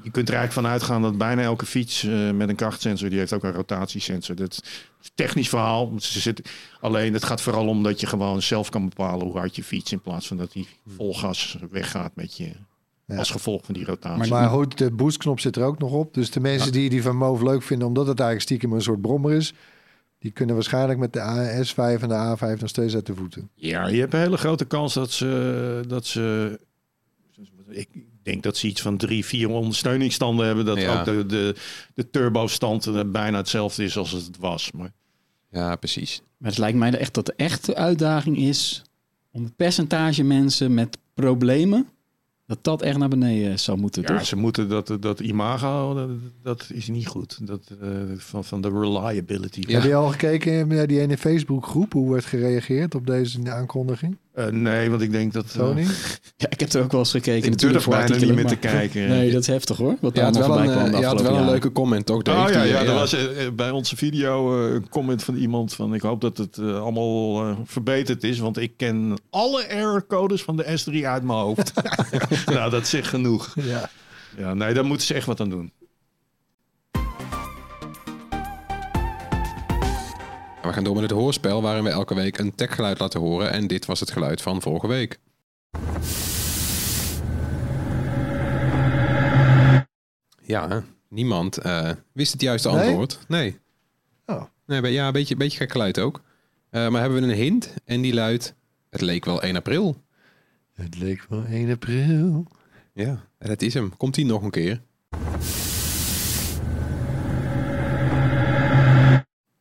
[0.02, 3.18] je kunt er eigenlijk van uitgaan dat bijna elke fiets eh, met een krachtsensor, die
[3.18, 4.34] heeft ook een rotatiesensor.
[4.36, 4.58] Dat is
[5.02, 5.92] een technisch verhaal.
[5.98, 6.44] Ze zitten,
[6.80, 9.92] alleen het gaat vooral om dat je gewoon zelf kan bepalen hoe hard je fiets
[9.92, 12.50] in plaats van dat die vol gas weggaat met je
[13.06, 13.16] Ja.
[13.16, 14.32] als gevolg van die rotatie.
[14.32, 16.14] Maar goed, de boostknop zit er ook nog op.
[16.14, 19.00] Dus de mensen die die van Move leuk vinden, omdat het eigenlijk stiekem een soort
[19.00, 19.54] brommer is,
[20.18, 23.50] die kunnen waarschijnlijk met de S5 en de A5 nog steeds uit de voeten.
[23.54, 26.58] Ja, je hebt een hele grote kans dat ze, dat ze
[27.68, 27.88] ik
[28.22, 30.64] denk dat ze iets van drie, vier ondersteuningsstanden hebben.
[30.64, 30.98] Dat Ja.
[30.98, 31.54] ook de, de,
[31.94, 34.72] de turbostand eh, bijna hetzelfde is als het was.
[34.72, 34.92] Maar
[35.50, 36.22] Ja, precies.
[36.36, 38.82] Maar het lijkt mij echt dat de echte uitdaging is
[39.30, 41.88] om het percentage mensen met problemen,
[42.46, 44.26] dat dat echt naar beneden zou moeten, ja, toch?
[44.26, 46.08] ze moeten dat, dat imago, dat,
[46.42, 47.46] dat is niet goed.
[47.46, 49.62] Dat, eh, van, van de reliability.
[49.66, 49.72] Ja.
[49.78, 51.92] Heb je al gekeken naar die ene Facebookgroep?
[51.92, 54.16] Hoe werd gereageerd op deze aankondiging?
[54.36, 55.44] Eh, nee, want ik denk dat...
[55.58, 55.76] eh?
[56.36, 57.44] Ja, ik heb er ook wel eens gekeken.
[57.44, 59.08] ik natuurlijk durf voor bijna niet te kijken.
[59.16, 59.96] Nee, dat is heftig hoor.
[60.00, 61.50] Wat er had allemaal wel een, kwam eh, je had wel een jaren.
[61.50, 62.28] leuke comment ook.
[62.28, 65.74] Oh ja, ja, eh, er was eh, bij onze video eh, een comment van iemand
[65.74, 70.42] van ik hoop dat het eh, allemaal eh, verbeterd is, want ik ken alle errorcodes
[70.42, 71.72] van de S3 uit mijn hoofd.
[72.46, 73.54] nou, dat zegt genoeg.
[73.62, 73.90] Ja.
[74.38, 75.72] Ja, nee, daar moeten ze echt wat aan doen.
[80.66, 83.66] We gaan door met het hoorspel waarin we elke week een techgeluid laten horen en
[83.66, 85.18] dit was het geluid van vorige week.
[90.42, 93.18] Ja, niemand eh, wist het juiste antwoord.
[93.28, 93.40] Nee.
[93.40, 94.36] nee.
[94.36, 94.44] Oh.
[94.66, 96.22] nee ja, een beetje, beetje gek geluid ook.
[96.70, 98.54] Eh, maar hebben we een hint en die luidt,
[98.90, 100.02] het leek wel 1 april.
[100.72, 102.46] Het leek wel 1 april.
[102.92, 103.96] Ja, en dat is hem.
[103.96, 104.80] Komt hij nog een keer?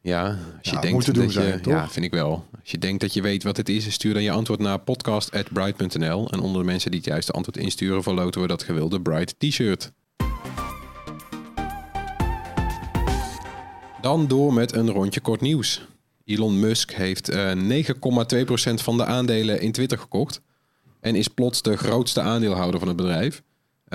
[0.06, 2.46] Ja, als je Ja, denkt dat je, zijn, ja, vind ik wel.
[2.60, 6.30] Als je denkt dat je weet wat het is, stuur dan je antwoord naar podcast@bright.nl
[6.30, 9.92] en onder de mensen die het juiste antwoord insturen, verloten we dat gewilde Bright T-shirt.
[14.02, 15.88] Dan door met een rondje kort nieuws.
[16.26, 20.42] Elon Musk heeft eh 9,2% van de aandelen in Twitter gekocht
[21.00, 23.42] en is plots de grootste aandeelhouder van het bedrijf.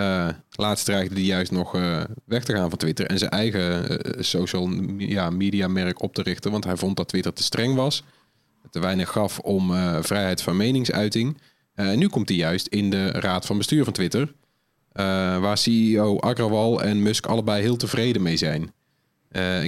[0.00, 4.00] Eh, laatst dreigde hij juist nog eh, weg te gaan van Twitter en zijn eigen
[4.02, 7.42] eh, social me- ja, media merk op te richten, want hij vond dat Twitter te
[7.42, 8.02] streng was,
[8.70, 11.38] te weinig gaf om vrijheid van meningsuiting.
[11.74, 14.32] En nu komt hij juist in de raad van bestuur van Twitter,
[15.40, 18.72] waar CEO Agrawal en Musk allebei heel tevreden mee zijn.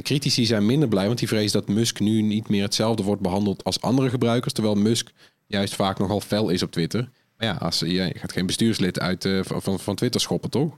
[0.02, 3.64] Critici zijn minder blij, want die vrezen dat Musk nu niet meer hetzelfde wordt behandeld
[3.64, 5.10] als andere gebruikers, terwijl Musk
[5.46, 7.08] juist vaak nogal fel is op Twitter.
[7.42, 10.76] Ja, als, je, je gaat geen bestuurslid uit, eh, van- van, Twitter schoppen, toch?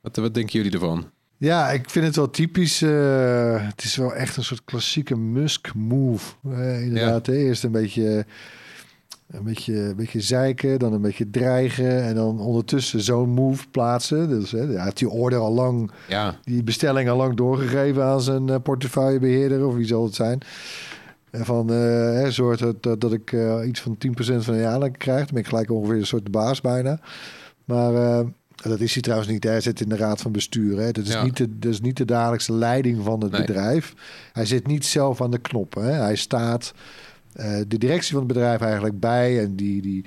[0.00, 1.10] Wat, wat denken jullie ervan?
[1.38, 2.82] Ja, ik vind het wel typisch.
[2.82, 6.34] eh, het is wel echt een soort klassieke Musk-move.
[6.82, 7.32] Inderdaad, hè.
[7.36, 8.26] eerst een beetje,
[9.30, 12.02] een, beetje, een beetje zeiken, dan een beetje dreigen...
[12.02, 14.28] en dan ondertussen zo'n move plaatsen.
[14.28, 18.04] Dus hè, hij heeft die order al lang, Ja, die bestelling al lang doorgegeven...
[18.04, 20.38] aan zijn eh, portefeuillebeheerder, of wie zal het zijn...
[21.32, 21.76] En van eh,
[22.12, 25.18] hè, zorg dat, dat, dat ik eh, iets van 10% van de aandelen krijg.
[25.18, 27.00] Dan ben ik gelijk ongeveer een soort baas bijna.
[27.64, 29.44] Maar eh, dat is hij trouwens niet.
[29.44, 30.78] Hij zit in de raad van bestuur.
[30.78, 30.90] Hè.
[30.90, 31.24] Dat, is Ja.
[31.24, 33.40] niet de, dat is niet de dagelijkse leiding van het Nee.
[33.40, 33.94] bedrijf.
[34.32, 35.84] Hij zit niet zelf aan de knoppen.
[35.84, 35.92] Hè.
[35.92, 36.74] Hij staat
[37.68, 39.40] de directie van het bedrijf eigenlijk bij.
[39.40, 40.04] En die, die,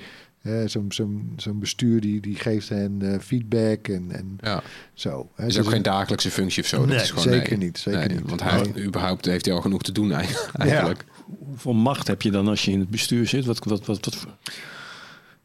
[0.66, 4.62] zo'n, zo'n, zo'n bestuur die, die geeft hen eh, feedback en, en ja.
[4.94, 5.30] zo.
[5.36, 6.78] Het is Dus ook geen dagelijkse functie of zo.
[6.86, 7.66] Nee, dat is gewoon, zeker nee.
[7.66, 8.30] niet, zeker Nee, niet.
[8.30, 8.84] Want hij Nee.
[8.86, 11.06] überhaupt heeft hij al genoeg te doen eigenlijk.
[11.40, 13.46] Hoeveel macht heb je dan als je in het bestuur zit?
[13.46, 14.26] Wat, wat, wat, wat,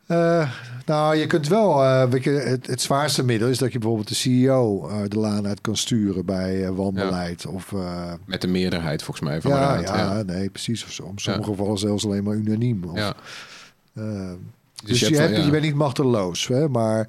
[0.06, 0.50] Eh,
[0.86, 1.84] nou, je kunt wel.
[1.84, 5.46] eh, je, het, het zwaarste middel is dat je bijvoorbeeld de CEO eh, de laan
[5.46, 7.46] uit kan sturen bij wanbeleid.
[7.46, 9.82] Of, eh, Met de meerderheid volgens mij van de ja, raad.
[9.88, 10.22] ja, Ja.
[10.22, 10.84] nee, precies.
[10.84, 11.02] Of zo.
[11.02, 12.84] Om sommige gevallen zelfs alleen maar unaniem.
[12.84, 13.14] Of, Ja.
[14.80, 15.44] Dus, dus je, je, hebt hebt, wel- ja.
[15.46, 17.08] je bent niet machteloos, hè, maar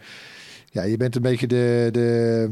[0.71, 2.47] ja, je bent een beetje de, de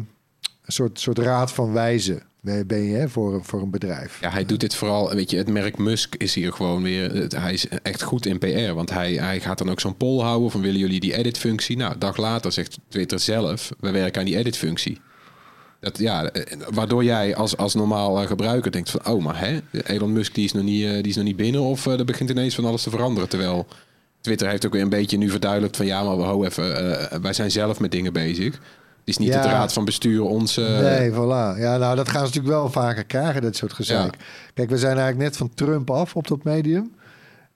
[0.65, 2.21] een soort, soort raad van wijzen.
[2.41, 4.21] Ben ben je hè, voor, een- voor een bedrijf.
[4.21, 7.35] Ja, hij doet dit vooral, weet je, het merk Musk is hier gewoon weer, het-
[7.35, 8.71] hij is echt goed in PR.
[8.73, 11.77] Want hij, hij gaat dan ook zo'n poll houden van willen jullie die edit-functie?
[11.77, 15.01] Nou, dag later zegt Twitter zelf, we werken aan die edit-functie.
[15.79, 19.59] Dat, ja, eh, waardoor jij als, als normaal eh, gebruiker denkt van, oh, maar hè,
[19.83, 22.29] Elon Musk die is nog niet, eh, die is nog niet binnen of er begint
[22.29, 23.29] ineens van alles te veranderen.
[23.29, 23.67] Terwijl
[24.21, 27.19] Twitter heeft ook weer een beetje nu verduidelijkt van, ja, maar we ho even, eh,
[27.19, 28.53] wij zijn zelf met dingen bezig.
[28.53, 29.41] Het is niet Ja.
[29.41, 30.57] de raad van bestuur ons...
[30.57, 31.59] eh, nee, voilà.
[31.59, 34.15] Ja, nou, dat gaan ze natuurlijk wel vaker krijgen, dat soort gezeik.
[34.53, 36.91] Kijk, we zijn eigenlijk net van Trump af op dat medium.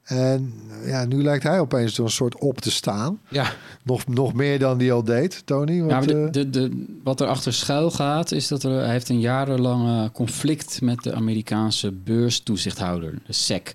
[0.03, 0.53] En
[0.85, 3.19] ja, nu lijkt hij opeens door een soort op te staan.
[3.29, 3.45] Ja,
[3.83, 5.81] Nog, nog meer dan die al deed, Tony.
[5.81, 8.91] Wat, Ja, de, eh, de, de, wat er achter schuil gaat, is dat er, hij
[8.91, 13.73] heeft een jarenlange conflict met de Amerikaanse beurstoezichthouder, de SEC.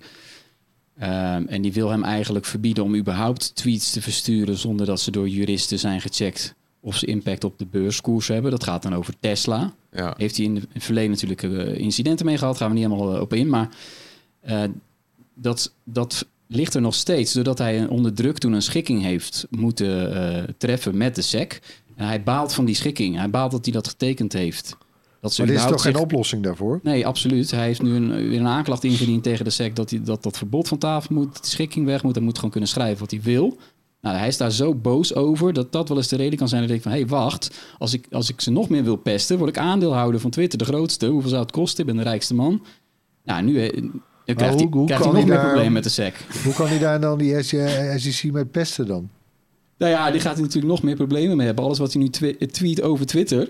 [0.99, 5.11] Ehm, en die wil hem eigenlijk verbieden om überhaupt tweets te versturen zonder dat ze
[5.11, 8.51] door juristen zijn gecheckt of ze impact op de beurskoers hebben.
[8.51, 9.73] Dat gaat dan over Tesla.
[9.91, 10.13] ja.
[10.17, 13.21] Heeft hij in het verleden natuurlijk eh, incidenten mee gehad, gaan we niet helemaal eh,
[13.21, 13.49] op in.
[13.49, 13.69] Maar
[14.39, 14.63] eh,
[15.33, 20.55] dat, dat ligt er nog steeds, doordat hij onder druk toen een schikking heeft moeten
[20.57, 21.61] treffen met de SEC.
[21.95, 23.17] En hij baalt van die schikking.
[23.17, 24.77] Hij baalt dat hij dat getekend heeft.
[25.21, 26.79] Dat maar dit is toch geen zich- oplossing daarvoor?
[26.83, 27.51] Nee, absoluut.
[27.51, 30.37] Hij heeft nu een, weer een aanklacht ingediend tegen de SEC dat, hij, dat dat
[30.37, 32.15] verbod van tafel moet, de schikking weg moet.
[32.15, 33.57] Hij moet gewoon kunnen schrijven wat hij wil.
[34.01, 36.61] Nou, hij is daar zo boos over dat dat wel eens de reden kan zijn
[36.61, 36.91] dat ik van...
[36.91, 39.37] hé, hey, wacht, als ik, als ik ze nog meer wil pesten...
[39.37, 41.07] word ik aandeelhouder van Twitter, de grootste.
[41.07, 41.79] Hoeveel zou het kosten?
[41.79, 42.61] Ik ben de rijkste man.
[43.23, 43.81] Nou, nu eh,
[44.25, 46.25] dan krijgt hij, hoe- krijgt hij nog hij meer problemen met de SEC.
[46.43, 49.09] Hoe kan hij daar dan die SEC mee pesten dan?
[49.77, 51.65] Nou ja, die gaat hij natuurlijk nog meer problemen mee hebben.
[51.65, 53.49] Alles wat hij nu twi- tweet over Twitter...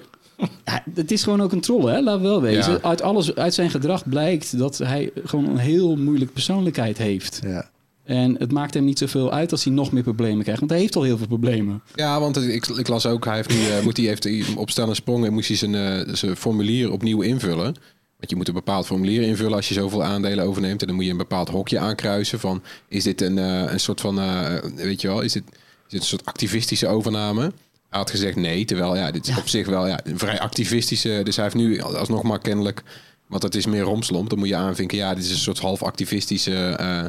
[0.65, 2.01] Ja, het is gewoon ook een troll, hè?
[2.01, 2.71] Laten we wel wezen.
[2.71, 2.79] Ja.
[2.81, 7.39] Uit, alles, uit zijn gedrag blijkt dat hij gewoon een heel moeilijke persoonlijkheid heeft.
[7.43, 7.69] Ja.
[8.03, 10.59] En het maakt hem niet zoveel uit als hij nog meer problemen krijgt.
[10.59, 11.81] Want hij heeft al heel veel problemen.
[11.95, 14.69] Ja, want ik, ik las ook, hij heeft nu, eh, moet hij heeft hij op
[14.69, 17.75] stel en sprong en moest hij zijn, eh, zijn formulier opnieuw invullen.
[18.19, 20.81] Want je moet een bepaald formulier invullen als je zoveel aandelen overneemt.
[20.81, 24.01] En dan moet je een bepaald hokje aankruisen van, is dit een, eh, een soort
[24.01, 27.51] van, eh, weet je wel, is dit, is dit een soort activistische overname?
[27.89, 31.21] Hij had gezegd nee, terwijl ja, dit is op zich wel ja, een vrij activistische.
[31.23, 32.83] Dus hij heeft nu alsnog maar kennelijk,
[33.27, 34.29] want dat is meer romslomp.
[34.29, 37.05] Dan moet je aanvinken, ja, dit is een soort half activistische eh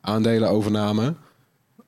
[0.00, 1.14] aandelenovername.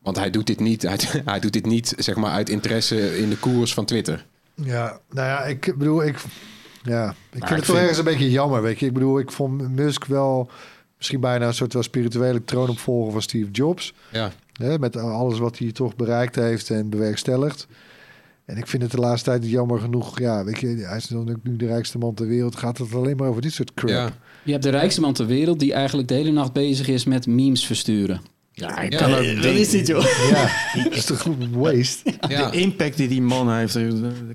[0.03, 3.29] Want hij doet dit niet, hij, hij doet dit niet zeg maar, uit interesse in
[3.31, 4.27] de koers van Twitter.
[4.55, 6.17] Ja, nou ja, ik bedoel, ik,
[6.83, 8.87] ja, ik vind ik het toch vind- ergens een beetje jammer, weet je.
[8.87, 10.51] Ik bedoel, ik vond Musk wel
[10.97, 13.95] misschien bijna een soort wel spirituele troonopvolger van Steve Jobs.
[14.13, 14.33] Ja.
[14.53, 17.67] Hè, met alles wat hij toch bereikt heeft en bewerkstelligd.
[18.47, 20.19] En ik vind het de laatste tijd jammer genoeg.
[20.19, 22.57] Ja, weet je, hij is dan ook nu de rijkste man ter wereld.
[22.57, 23.91] Gaat het alleen maar over dit soort crap?
[23.91, 24.11] Ja.
[24.43, 27.27] Je hebt de rijkste man ter wereld die eigenlijk de hele nacht bezig is met
[27.27, 28.21] memes versturen.
[28.53, 30.05] Ja, ik Ja, kan dat ook Dat denken- is dit, joh.
[30.31, 30.49] Ja,
[30.85, 32.13] dat is toch een waste?
[32.29, 32.51] Ja.
[32.51, 33.77] De impact die die man heeft.
[33.77, 33.85] eh,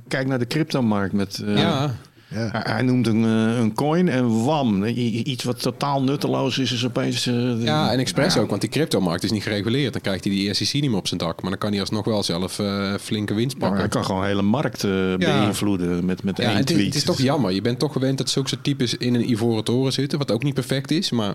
[0.08, 1.14] Kijk naar de cryptomarkt.
[1.14, 1.96] Met, eh, ja.
[2.30, 2.50] Ja.
[2.64, 4.84] Hij, noemt een, eh, een coin en wam.
[4.84, 7.26] Iets wat totaal nutteloos is, is opeens...
[7.28, 8.42] eh, Ja, en expres ja.
[8.42, 9.94] ook, want die cryptomarkt is niet gereguleerd.
[9.94, 11.42] Dan krijgt hij die SEC niet meer op zijn dak.
[11.42, 13.80] Maar dan kan hij alsnog wel zelf eh, flinke winst Ja, pakken.
[13.80, 14.82] hij kan gewoon hele markt
[15.18, 16.88] beïnvloeden met, met Ja, één het, is, tweet.
[16.88, 17.52] het is toch jammer.
[17.52, 20.18] Je bent toch gewend dat zulke soort types in een ivoren toren zitten.
[20.18, 21.12] Wat ook niet perfect is.
[21.12, 21.34] Maar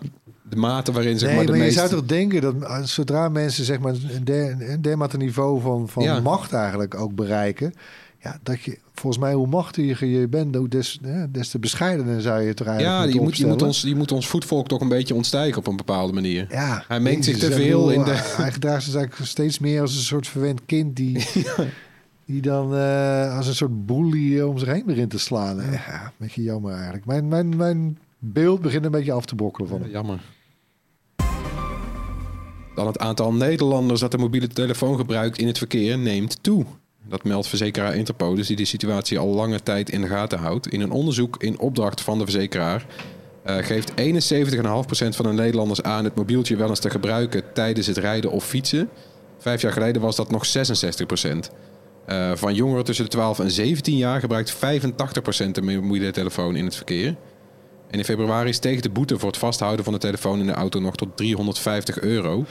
[0.50, 1.78] de mate waarin zeg Nee, maar maar, de je meest...
[1.78, 2.54] zou toch denken dat
[2.88, 6.20] zodra mensen zeg maar een, der, een dermate niveau van, van Ja.
[6.20, 7.74] macht eigenlijk ook bereiken,
[8.24, 12.20] ja, dat je volgens mij hoe machtiger je bent, hoe des, hè, des te bescheidener
[12.20, 14.88] zou je het eigenlijk Ja, je moet, je, moet ons, moet ons voetvolk toch een
[14.88, 16.46] beetje ontstijgen op een bepaalde manier.
[16.50, 18.10] Ja, Hij mengt zich te veel in de-
[18.42, 21.26] Hij gedraagt zich eigenlijk steeds meer als een soort verwend kind die,
[22.26, 25.56] die dan eh, als een soort bully eh, om zich heen begint te slaan.
[25.56, 27.04] Ja, een beetje jammer eigenlijk.
[27.04, 29.90] Mijn, mijn, mijn beeld begint een beetje af te brokkelen van hem.
[29.90, 30.20] Jammer.
[32.74, 36.64] Dan het aantal Nederlanders dat de mobiele telefoon gebruikt in het verkeer neemt toe.
[37.08, 40.68] Dat meldt verzekeraar Interpolis, die de situatie al lange tijd in de gaten houdt.
[40.68, 42.86] In een onderzoek in opdracht van de verzekeraar
[43.42, 47.96] eh, geeft 71,5% van de Nederlanders aan het mobieltje wel eens te gebruiken tijdens het
[47.96, 48.88] rijden of fietsen.
[49.38, 51.50] Vijf jaar geleden was dat nog 66%.
[52.06, 56.64] Eh, van jongeren tussen de 12 en 17 jaar gebruikt 85% de mobiele telefoon in
[56.64, 57.16] het verkeer.
[57.90, 60.80] En in februari steeg de boete voor het vasthouden van de telefoon in de auto
[60.80, 62.44] nog tot 350 euro.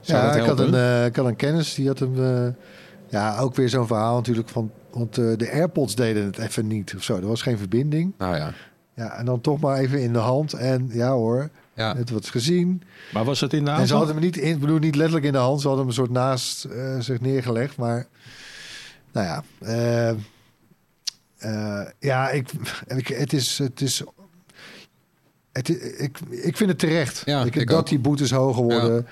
[0.00, 2.14] Zou Ja, dat ik had, een, eh, ik had een kennis, die had hem...
[3.08, 4.70] ja, ook weer zo'n verhaal natuurlijk van...
[4.90, 7.16] Want eh, de AirPods deden het even niet of zo.
[7.16, 8.12] Er was geen verbinding.
[8.18, 8.52] Nou ja.
[8.98, 10.52] Ja, en dan toch maar even in de hand.
[10.52, 11.96] En ja hoor, ja.
[11.96, 12.82] het wordt gezien.
[13.12, 15.26] Maar was het in de En ze hadden hem niet, in, ik bedoel niet letterlijk
[15.26, 15.60] in de hand.
[15.60, 17.76] Ze hadden hem een soort naast eh, zich neergelegd.
[17.76, 18.06] Maar
[19.12, 20.08] nou ja, eh,
[21.38, 22.50] eh, ja, ik,
[22.86, 24.02] ik, het is, het is,
[25.52, 25.68] het,
[26.00, 27.22] ik, ik vind het terecht.
[27.24, 27.88] Ja, ik, ik dat ook.
[27.88, 29.06] die boetes hoger worden.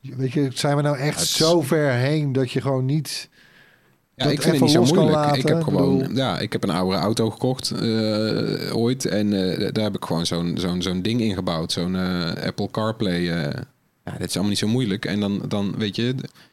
[0.00, 3.28] Weet je, zijn we nou echt het zo ver heen dat je gewoon niet.
[4.14, 5.24] Ja, dat ik vind het even niet zo los kan moeilijk.
[5.24, 5.40] laten.
[5.40, 9.32] ik heb Ik gewoon, bedoel- ja, ik heb een oude auto gekocht eh, ooit en
[9.58, 13.20] eh, daar heb ik gewoon zo'n zo'n zo'n ding ingebouwd, zo'n eh, Apple CarPlay.
[13.22, 15.04] ja, dit is allemaal niet zo moeilijk.
[15.04, 16.02] En dan, dan weet je,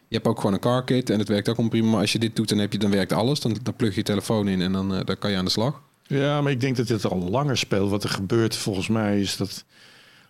[0.08, 1.90] je hebt ook gewoon een car kit en het werkt ook gewoon prima.
[1.92, 3.40] Maar als je dit doet, dan heb je dan werkt alles.
[3.40, 5.82] Dan, dan plug je je telefoon in en dan, dan kan je aan de slag.
[6.04, 7.90] Ja, maar ik denk dat dit al langer speelt.
[7.90, 9.64] Wat er gebeurt volgens mij is dat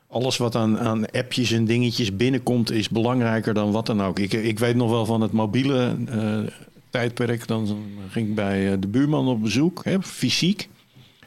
[0.10, 4.20] alles wat aan, aan appjes en dingetjes binnenkomt is belangrijker dan wat dan ook.
[4.20, 6.38] Ik, ik weet nog wel van het mobiele eh,
[6.90, 7.48] tijdperk.
[7.48, 7.78] Dan
[8.10, 10.70] ging ik bij eh, de buurman op bezoek, hè, fysiek.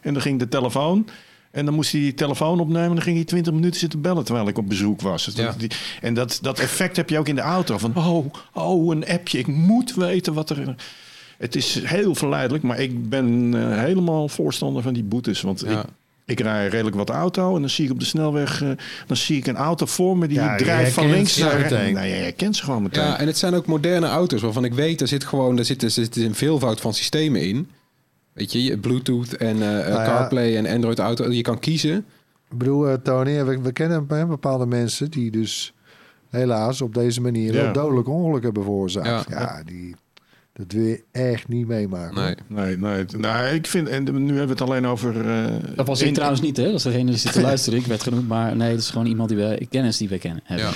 [0.00, 1.06] En dan ging de telefoon.
[1.50, 2.88] En dan moest hij die telefoon opnemen.
[2.88, 5.24] En dan ging hij 20 minuten zitten bellen terwijl ik op bezoek was.
[5.24, 5.44] Dus Ja.
[5.44, 5.70] dat, die-
[6.00, 7.78] en dat, dat effect heb je ook in de auto.
[7.78, 9.38] Van, oh, oh, een appje.
[9.38, 10.74] Ik moet weten wat er...
[11.38, 15.40] Het is heel verleidelijk, maar ik ben eh, helemaal voorstander van die boetes.
[15.40, 15.80] Want Ja.
[15.80, 15.86] ik,
[16.30, 18.62] ik rij redelijk wat auto en dan zie ik op de snelweg...
[18.62, 18.68] eh,
[19.06, 21.70] dan zie ik een auto voor me die Ja, drijft van links naar rechts.
[21.92, 23.04] Nou, je herkent ze gewoon meteen.
[23.04, 25.82] Ja, en het zijn ook moderne auto's waarvan ik weet, er zit gewoon, er zit,
[25.82, 27.68] er zit een veelvoud van systemen in.
[28.32, 30.04] Weet je, Bluetooth en eh, ja.
[30.04, 31.30] CarPlay en Android Auto.
[31.32, 31.96] Je kan kiezen.
[32.50, 35.74] Ik bedoel, eh, Tony, we, we kennen bepaalde mensen die dus
[36.30, 37.62] helaas op deze manier Ja.
[37.62, 39.28] wel dodelijk ongeluk hebben veroorzaakt.
[39.30, 39.40] Ja.
[39.40, 39.94] Ja, die,
[40.52, 42.14] dat wil je echt niet meemaken.
[42.14, 42.34] Nee.
[42.46, 43.04] Nee, nee.
[43.18, 43.88] Nou, ik vind...
[43.88, 45.30] En nu hebben we het alleen over...
[45.30, 46.64] eh, Dat was ik in- trouwens niet, hè?
[46.64, 47.78] Dat is degene die zit te luisteren.
[47.78, 50.42] Ik werd genoemd, maar nee, dat is gewoon iemand die we kennis die we kennen.
[50.44, 50.66] Hebben.
[50.66, 50.72] Ja.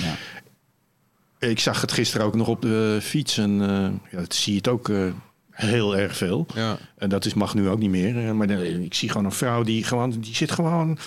[1.39, 1.47] Ja.
[1.47, 3.37] Ik zag het gisteren ook nog op de fiets.
[3.37, 4.97] En eh, ja, dat zie je het ook eh,
[5.51, 6.45] heel erg veel.
[6.55, 6.77] Ja.
[6.97, 8.35] En dat is, mag nu ook niet meer.
[8.35, 10.09] Maar de- ik zie gewoon een vrouw die gewoon...
[10.19, 10.97] Die zit gewoon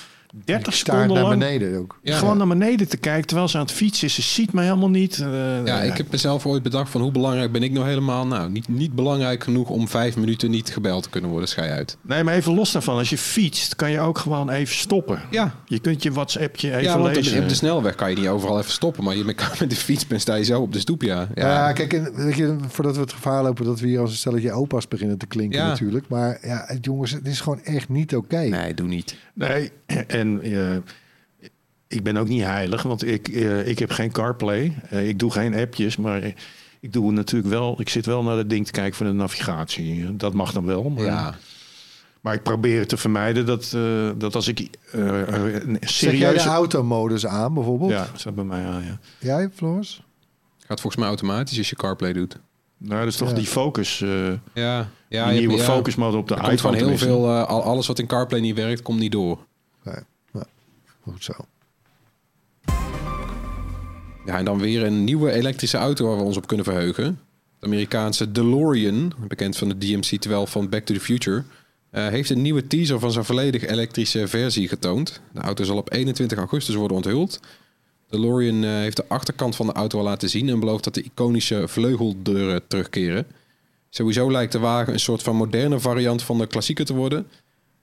[0.45, 1.39] 30 Staart seconden naar lang...
[1.39, 1.99] beneden ook.
[2.03, 2.17] Ja.
[2.17, 4.15] gewoon naar beneden te kijken terwijl ze aan het fietsen is.
[4.15, 5.19] Ze ziet mij helemaal niet.
[5.19, 8.27] Eh, Ja, ik heb mezelf ooit bedacht van hoe belangrijk ben ik nou helemaal?
[8.27, 11.49] Nou, niet, niet belangrijk genoeg om vijf minuten niet gebeld te kunnen worden.
[11.49, 11.97] Schij uit.
[12.03, 12.97] Nee, maar even los daarvan.
[12.99, 15.21] Als je fietst, kan je ook gewoon even stoppen.
[15.31, 17.35] Ja, Je kunt je WhatsAppje even ja want op lezen.
[17.37, 19.05] de, op de snelweg kan je niet overal even stoppen.
[19.05, 21.29] Maar je met met de fiets bent, sta je zo op de stoep, ja.
[21.35, 24.17] Ja, kijk, en, weet je, voordat we het gevaar lopen dat we hier als een
[24.17, 25.67] stelletje opa's beginnen te klinken Ja.
[25.67, 26.09] natuurlijk.
[26.09, 28.37] Maar ja, het- jongens, het is gewoon echt niet oké.
[28.43, 29.17] Nee, doe niet.
[29.35, 29.71] Nee,
[30.07, 30.77] en eh,
[31.89, 34.75] ik ben ook niet heilig, want ik, eh, ik heb geen CarPlay.
[34.91, 36.23] Eh, ik doe geen appjes, maar
[36.81, 37.81] ik doe natuurlijk wel...
[37.81, 40.17] Ik zit wel naar dat ding te kijken voor de navigatie.
[40.17, 40.91] Dat mag dan wel.
[40.91, 41.35] Maar, Ja,
[42.21, 44.59] maar ik probeer te vermijden dat, eh, dat als ik
[44.93, 46.49] eh, een Zeg jij de serieuze...
[46.49, 47.91] automodus aan bijvoorbeeld?
[47.91, 48.99] Ja, staat bij mij aan, ja.
[49.19, 50.03] Jij, Floris?
[50.59, 52.39] gaat volgens mij automatisch als je CarPlay doet.
[52.79, 53.35] Nou, dat is toch Ja.
[53.35, 56.49] die focus, eh Ja, ja, die je hebt- nieuwe ja, focus mode op de iPhone.
[56.51, 57.07] komt van heel tenminste.
[57.07, 59.47] veel, eh, al- alles wat in CarPlay niet werkt, komt niet door.
[61.19, 61.33] Zo.
[64.25, 67.21] Ja, en dan weer een nieuwe elektrische auto waar we ons op kunnen verheugen.
[67.59, 71.45] De Amerikaanse DeLorean, bekend van de DMC-12 van Back to the Future,
[71.91, 75.21] eh, heeft een nieuwe teaser van zijn volledig elektrische versie getoond.
[75.33, 77.41] De auto zal op 21 augustus worden onthuld.
[78.09, 81.03] DeLorean eh, heeft de achterkant van de auto al laten zien en belooft dat de
[81.03, 83.27] iconische vleugeldeuren terugkeren.
[83.91, 87.27] Sowieso lijkt de wagen een soort van moderne variant van de klassieker te worden.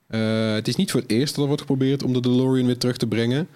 [0.08, 2.78] Eh, het is niet voor het eerst dat er wordt geprobeerd om de DeLorean weer
[2.78, 3.47] terug te brengen.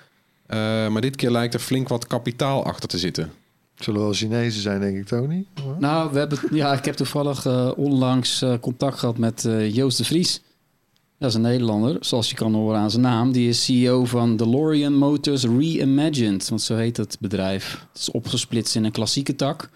[0.46, 3.32] Eh, maar dit keer lijkt er flink wat kapitaal achter te zitten.
[3.80, 5.46] Zullen wel Chinezen zijn, denk ik, Tony?
[5.80, 9.98] Nou, we hebben, ja, ik heb toevallig eh, onlangs eh, contact gehad met eh, Joost
[9.98, 10.42] de Vries.
[11.18, 13.32] Dat is een Nederlander, zoals je kan horen aan zijn naam.
[13.32, 17.86] Die is CEO van DeLorean Motors Reimagined, want zo heet het bedrijf.
[17.92, 19.70] Het is opgesplitst in een klassieke tak.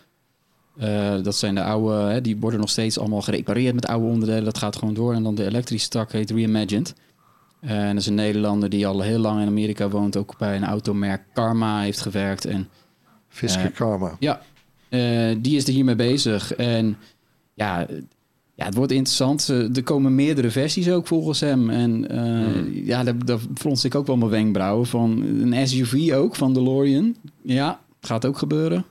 [0.78, 4.44] Eh, dat zijn de oude, hè, die worden nog steeds allemaal gerepareerd met oude onderdelen.
[4.44, 5.14] Dat gaat gewoon door.
[5.14, 6.94] En dan de elektrische tak heet Reimagined.
[7.60, 10.18] En dat is een Nederlander die al heel lang in Amerika woont.
[10.18, 12.46] Ook bij een automerk Karma heeft gewerkt.
[12.46, 12.68] En
[13.30, 14.16] Fisker Eh, Karma.
[14.20, 14.42] ja,
[14.90, 16.54] eh, die is er hiermee bezig.
[16.54, 16.98] En
[17.54, 17.96] ja, eh,
[18.56, 19.50] ja, het wordt interessant.
[19.50, 21.70] Eh, Er komen meerdere versies ook volgens hem.
[21.70, 25.22] En eh, ja, daar, daar frons ik ook wel mijn wenkbrauwen van.
[25.42, 27.16] Een SUV ook van DeLorean.
[27.44, 28.86] Ja, het gaat ook gebeuren.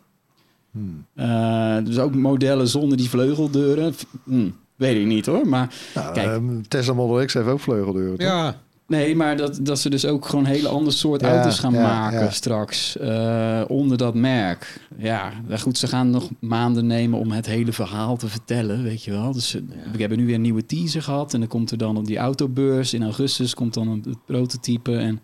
[1.14, 3.94] Eh, dus ook modellen zonder die vleugeldeuren.
[4.24, 5.48] Hm, weet ik niet hoor.
[5.48, 6.26] Maar Nou, kijk.
[6.28, 8.18] ehm, Tesla Model X heeft ook vleugeldeuren.
[8.18, 8.26] toch?
[8.28, 8.56] Ja,
[8.86, 11.82] Nee, maar dat, dat ze dus ook gewoon hele andere soort Ja, auto's gaan ja,
[11.82, 12.30] maken ja.
[12.30, 12.96] straks.
[12.98, 14.80] eh, onder dat merk.
[14.98, 19.02] Ja, nou goed, ze gaan nog maanden nemen om het hele verhaal te vertellen, weet
[19.04, 19.32] je wel.
[19.32, 19.60] Dus eh,
[19.92, 21.34] we hebben nu weer een nieuwe teaser gehad.
[21.34, 22.94] En dan komt er dan op die autobeurs.
[22.94, 24.96] In augustus komt dan een, het prototype.
[24.96, 25.20] En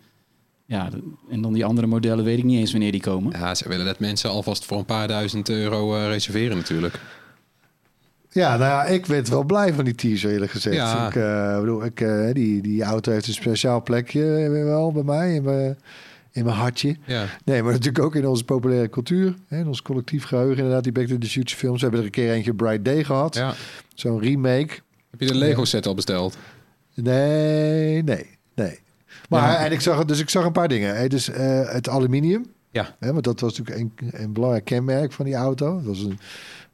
[0.69, 0.89] ja,
[1.29, 3.39] en dan die andere modellen weet ik niet eens wanneer die komen.
[3.39, 6.99] ja, ze willen dat mensen alvast voor een paar duizend euro eh, reserveren natuurlijk.
[8.31, 10.75] Ja, nou ja, ik werd wel blij van die teaser, eerlijk gezegd.
[10.75, 11.07] Ja.
[11.07, 15.33] Ik, eh, bedoel, ik, eh, die, die auto heeft een speciaal plekje wel bij mij,
[15.33, 15.77] in mijn,
[16.31, 16.95] in mijn hartje.
[17.05, 19.35] Ja, Nee, maar natuurlijk ook in onze populaire cultuur.
[19.47, 21.75] Hè, in ons collectief geheugen, inderdaad, die Back to the Future films.
[21.75, 23.35] We hebben er een keer eentje Bright Day gehad.
[23.35, 23.53] ja.
[23.95, 24.73] Zo'n remake.
[25.11, 26.37] Heb je de Lego set al besteld?
[26.93, 28.37] Nee, nee.
[29.29, 29.65] Maar, Ja.
[29.65, 31.09] en ik zag, dus ik zag een paar dingen.
[31.09, 32.45] Dus eh, het aluminium.
[32.71, 32.95] Ja.
[32.99, 35.75] Hè, want dat was natuurlijk een, een belangrijk kenmerk van die auto.
[35.75, 36.19] Dat was een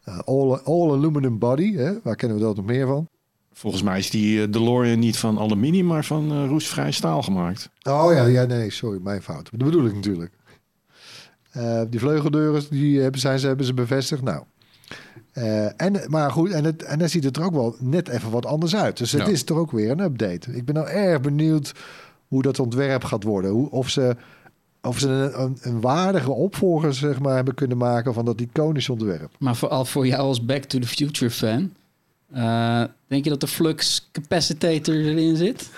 [0.04, 1.76] eh, all, all aluminum body.
[1.76, 1.94] Hè.
[2.04, 3.08] Waar kennen we dat nog meer van?
[3.54, 7.70] Volgens mij is die eh, DeLorean niet van aluminium, maar van eh, roestvrij staal gemaakt.
[7.90, 9.50] Oh ja, ja, nee, sorry, mijn fout.
[9.52, 10.32] Dat bedoel ik natuurlijk.
[11.90, 14.22] Die vleugeldeuren, die hebben, zijn ze, hebben ze bevestigd.
[14.22, 14.44] Nou,
[15.78, 18.46] en, maar goed, en, het, en dan ziet het er ook wel net even wat
[18.46, 18.98] anders uit.
[18.98, 19.28] Dus het Ja.
[19.28, 20.52] is toch ook weer een update.
[20.56, 21.72] Ik ben nou erg benieuwd
[22.36, 23.52] hoe dat ontwerp gaat worden.
[23.52, 24.16] Hoe, of ze,
[24.82, 29.32] of ze een, waardige opvolger zeg maar, hebben kunnen maken van dat iconische ontwerp.
[29.40, 31.74] Maar vooral voor jou als Back to the Future fan...
[32.32, 35.70] eh, denk je dat de flux capacitator erin zit?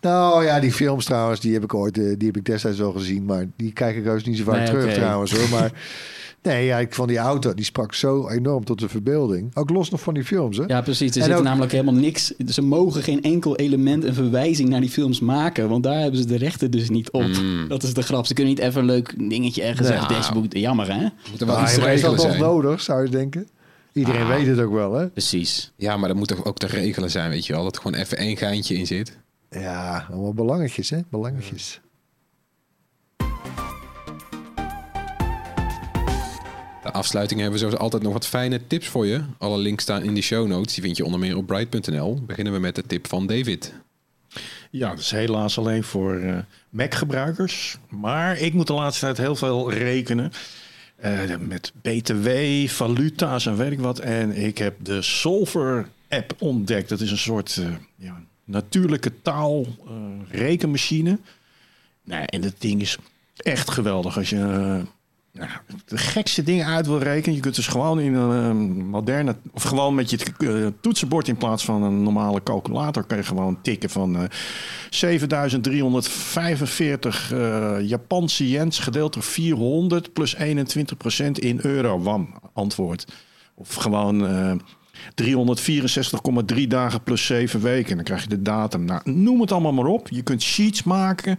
[0.00, 2.92] Nou ja, die films trouwens, die heb ik ooit, eh, die heb ik destijds wel
[2.92, 5.48] gezien, maar die kijk ik heus niet zo vaak Nee, terug trouwens hoor.
[5.48, 5.72] Maar
[6.42, 9.56] nee, ja, ik vond die auto, die sprak zo enorm tot de verbeelding.
[9.56, 10.64] Ook los nog van die films, hè?
[10.66, 11.10] Ja, precies.
[11.16, 12.32] Er En zit ook- namelijk helemaal niks.
[12.46, 15.68] Ze mogen geen enkel element en verwijzing naar die films maken.
[15.68, 17.26] Want daar hebben ze de rechten dus niet op.
[17.68, 18.26] Dat is de grap.
[18.26, 20.00] Ze kunnen niet even een leuk dingetje ergens Nee.
[20.02, 20.58] op dashboard.
[20.58, 21.00] Jammer, hè?
[21.30, 23.48] Moet er wel Maar iets is dat toch nodig, zou je denken?
[23.92, 24.28] Iedereen Ah.
[24.28, 25.08] weet het ook wel, hè?
[25.08, 25.72] Precies.
[25.76, 27.62] Ja, maar dat moet toch ook te regelen zijn, weet je wel.
[27.64, 29.16] Dat er gewoon even één geintje in zit.
[29.50, 30.98] Ja, allemaal belangetjes, hè?
[31.10, 31.80] Belangetjes.
[36.92, 39.20] Afsluiting hebben we zoals altijd nog wat fijne tips voor je.
[39.38, 40.74] Alle links staan in de show notes.
[40.74, 42.22] Die vind je onder meer op bright.nl.
[42.26, 43.72] Beginnen we met de tip van David.
[44.70, 46.36] Ja, dat is helaas alleen voor eh,
[46.68, 47.78] Mac-gebruikers.
[47.88, 50.32] Maar ik moet de laatste tijd heel veel rekenen.
[50.96, 52.28] eh, met BTW,
[52.66, 53.98] valuta's en weet ik wat.
[53.98, 56.88] En ik heb de Solver-app ontdekt.
[56.88, 57.66] Dat is een soort eh,
[57.96, 59.66] ja, natuurlijke taal
[60.30, 61.18] rekenmachine.
[62.04, 62.98] Nou, en dat ding is
[63.36, 64.16] echt geweldig.
[64.16, 64.82] Als je
[65.32, 65.50] nou,
[65.86, 67.34] de gekste dingen uit wil rekenen.
[67.34, 68.54] Je kunt dus gewoon in een eh,
[68.84, 69.36] moderne...
[69.52, 73.04] Of gewoon met je eh, toetsenbord in plaats van een normale calculator...
[73.04, 74.22] kan je gewoon tikken van eh
[74.90, 80.40] 7345 eh, Japanse yens gedeeld door 400 plus 21%
[81.32, 82.00] in euro.
[82.00, 83.06] Wam, antwoord.
[83.54, 84.20] Of gewoon
[86.54, 87.96] 364,3 dagen plus 7 weken.
[87.96, 88.84] Dan krijg je de datum.
[88.84, 90.08] Nou, noem het allemaal maar op.
[90.08, 91.36] Je kunt sheets maken.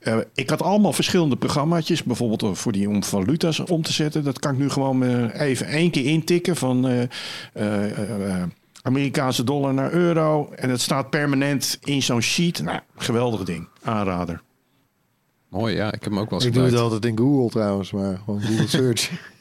[0.00, 2.02] Eh, ik had allemaal verschillende programmaatjes.
[2.02, 4.24] Bijvoorbeeld eh, voor die om valuta's om te zetten.
[4.24, 7.08] Dat kan ik nu gewoon eh, even één keer intikken van
[8.82, 10.50] Amerikaanse dollar naar euro.
[10.56, 12.62] En het staat permanent in zo'n sheet.
[12.62, 13.68] Nou, geweldig ding.
[13.82, 14.42] Aanrader.
[15.48, 15.86] Mooi, ja.
[15.86, 16.94] Ik heb hem ook wel eens Ik doe het gebruikt.
[16.94, 19.10] altijd in Google trouwens, maar gewoon Google Search.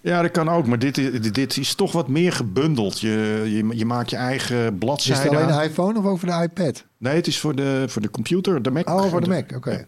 [0.00, 0.66] Ja, dat kan ook.
[0.66, 3.00] Maar dit, is- dit, dit is toch wat meer gebundeld.
[3.00, 5.28] Je, je, je maakt je eigen Is het bladzijde.
[5.36, 6.84] alleen de iPhone of ook voor de iPad?
[6.98, 8.88] Nee, het is voor de, voor de computer, de Mac.
[8.88, 9.86] Oh, voor de Mac, oké.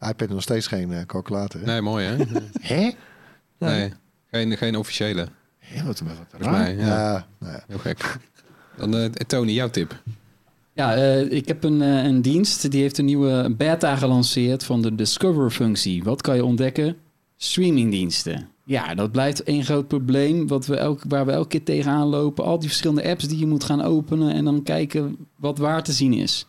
[0.00, 1.60] iPad is nog steeds geen eh, calculator.
[1.60, 1.66] hè?
[1.66, 2.16] Nee, mooi hè?
[2.74, 2.90] Hè?
[3.58, 3.92] Nee,
[4.30, 5.28] geen, geen officiële.
[5.58, 6.50] Hè, wat, wat raar.
[6.52, 6.74] mij.
[6.76, 6.86] Ja.
[6.86, 7.64] Ja, nou ja.
[7.66, 8.16] Heel gek.
[8.76, 10.02] Dan eh, Tony, jouw tip.
[10.74, 14.82] Ja, eh, ik heb een, eh, een dienst die heeft een nieuwe beta gelanceerd van
[14.82, 16.04] de Discover-functie.
[16.04, 16.96] Wat kan je ontdekken?
[17.36, 18.48] Streamingdiensten.
[18.64, 22.44] Ja, dat blijft één groot probleem wat we elk, waar we elke keer tegenaan lopen.
[22.44, 25.92] Al die verschillende apps die je moet gaan openen en dan kijken wat waar te
[25.92, 26.46] zien is.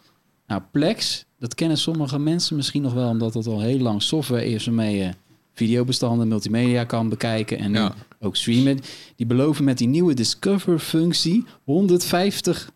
[0.47, 4.45] Nou, Plex, dat kennen sommige mensen misschien nog wel, omdat het al heel lang software
[4.45, 5.09] is waarmee je
[5.53, 7.93] videobestanden, multimedia kan bekijken en Ja.
[8.19, 8.79] ook streamen.
[9.15, 12.71] Die beloven met die nieuwe Discover-functie 150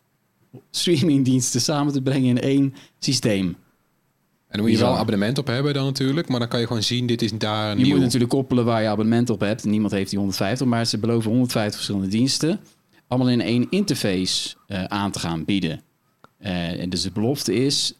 [0.70, 3.56] streamingdiensten samen te brengen in één systeem.
[4.48, 6.28] En dan moet je wel een abonnement op hebben dan natuurlijk.
[6.28, 8.88] Maar dan kan je gewoon zien, dit is daar Je moet natuurlijk koppelen waar je
[8.88, 9.64] abonnement op hebt.
[9.64, 12.60] Niemand heeft die 150, maar ze beloven 150 verschillende diensten.
[13.06, 15.80] Allemaal in één interface eh, aan te gaan bieden.
[16.38, 17.92] Eh, en dus de belofte is,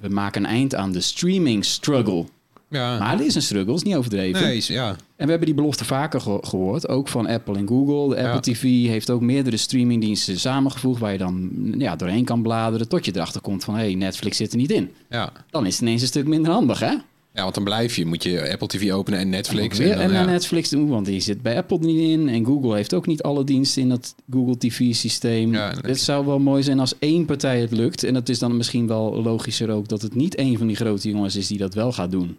[0.00, 2.24] we maken een eind aan de streaming struggle.
[2.68, 2.98] Ja.
[2.98, 4.42] Maar het is een struggle, is niet overdreven.
[4.42, 4.96] nee, is- ja.
[5.20, 8.14] En we hebben die belofte vaker ge- gehoord, ook van Apple en Google.
[8.14, 8.40] De Apple Ja.
[8.40, 11.00] TV heeft ook meerdere streamingdiensten samengevoegd...
[11.00, 13.74] waar je dan ja, doorheen kan bladeren tot je erachter komt van...
[13.74, 14.90] hé, hey, Netflix zit er niet in.
[15.10, 15.32] Ja.
[15.50, 16.92] Dan is het ineens een stuk minder handig, hè?
[17.34, 18.06] ja, want dan blijf je.
[18.06, 19.78] Moet je Apple TV openen en Netflix.
[19.78, 20.24] Weer En dan, en ja.
[20.24, 22.28] Netflix doen, want die zit bij Apple niet in.
[22.28, 25.52] En Google heeft ook niet alle diensten in dat Google TV-systeem.
[25.52, 25.80] Ja, nee.
[25.90, 28.04] het zou wel mooi zijn als één partij het lukt.
[28.04, 29.88] En dat is dan misschien wel logischer ook...
[29.88, 32.36] dat het niet één van die grote jongens is die dat wel gaat doen.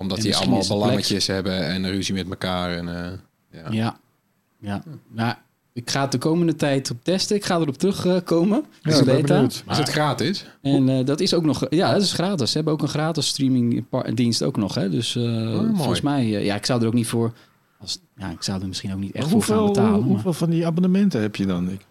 [0.00, 2.72] Omdat En die allemaal belangetjes hebben en ruzie met elkaar.
[2.72, 3.12] En, eh,
[3.50, 3.70] ja.
[3.70, 3.98] Ja,
[4.60, 4.82] ja.
[5.08, 5.34] Nou,
[5.72, 7.36] ik ga het de komende tijd op testen.
[7.36, 8.64] Ik ga erop terugkomen.
[8.82, 9.64] Ja, ik ben benieuwd.
[9.68, 10.46] Is het gratis?
[10.62, 11.66] En eh, dat is ook nog...
[11.70, 12.50] Ja, dat is gratis.
[12.50, 14.74] Ze hebben ook een gratis streamingdienst ook nog.
[14.74, 14.90] Hè?
[14.90, 15.70] Dus eh, mooi.
[15.74, 16.28] volgens mij...
[16.28, 17.32] ja, ik zou er ook niet voor...
[17.80, 20.00] Als, ja, ik zou er misschien ook niet echt voor gaan hoeveel, betalen.
[20.00, 21.70] maar- hoeveel van die abonnementen heb je dan?
[21.70, 21.86] Ik,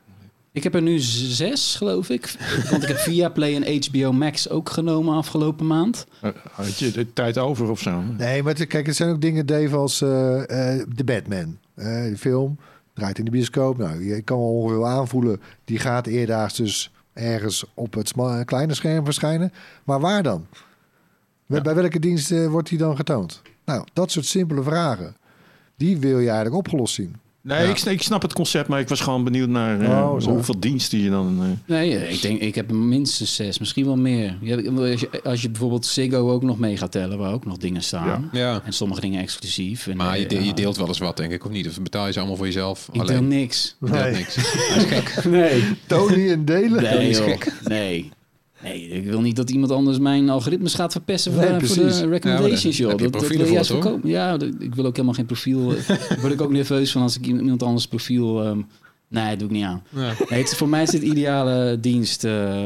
[0.51, 2.35] Ik heb er nu zes, geloof ik.
[2.69, 6.05] Want ik heb Viaplay en HBO Max ook genomen afgelopen maand.
[6.21, 8.01] eh, had je de tijd over of zo?
[8.17, 11.57] Nee, maar kijk, het zijn ook dingen, Dave, als eh, eh, The Batman.
[11.75, 12.57] Eh, de film
[12.93, 13.77] draait in de bioscoop.
[13.77, 18.13] Nou, je kan wel ongeveer aanvoelen, die gaat eerdaags dus ergens op het
[18.45, 19.51] kleine scherm verschijnen.
[19.83, 20.45] Maar waar dan?
[21.45, 23.41] Bij- Bij welke dienst eh, wordt die dan getoond?
[23.65, 25.15] Nou, dat soort simpele vragen,
[25.75, 27.15] die wil je eigenlijk opgelost zien.
[27.41, 27.69] Nee, Ja.
[27.69, 30.99] ik, ik snap het concept, maar ik was gewoon benieuwd naar eh, Oh, hoeveel diensten
[30.99, 31.37] je dan...
[31.41, 34.37] eh, Nee, eh, ik denk, ik heb er minstens zes, misschien wel meer.
[34.41, 37.45] Je hebt- Als je, als je bijvoorbeeld Ziggo ook nog mee gaat tellen, waar ook
[37.45, 38.29] nog dingen staan.
[38.31, 38.61] Ja.
[38.65, 39.87] En sommige dingen exclusief.
[39.87, 41.67] En, Maar je, de- je deelt wel eens wat, denk ik, of niet?
[41.67, 42.87] Of betaal je ze allemaal voor jezelf?
[42.87, 43.27] Ik deel alleen?
[43.27, 43.75] niks.
[43.79, 44.13] Je deelt Nee.
[44.13, 44.35] niks.
[44.75, 45.23] Dat is gek.
[45.25, 45.63] Nee.
[45.87, 46.83] Tony en delen?
[46.83, 47.27] Nee, is joh.
[47.27, 47.53] gek.
[47.63, 48.09] Nee.
[48.63, 51.75] Nee, ik wil niet dat iemand anders mijn algoritmes gaat verpesten voor, Nee, de- voor
[51.77, 51.99] precies.
[51.99, 52.97] de recommendations, Ja, joh.
[52.97, 54.07] dat, wil voor, juist voorkomen.
[54.09, 55.73] Ja, dat- ik wil ook helemaal geen profiel.
[55.75, 58.43] eh, Daar word ik ook nerveus van als ik iemand anders profiel...
[58.43, 58.61] ehm,
[59.07, 59.83] nee, doe ik niet aan.
[59.95, 60.13] Ja.
[60.29, 62.23] Nee, het, voor mij is dit ideale dienst.
[62.23, 62.63] eh,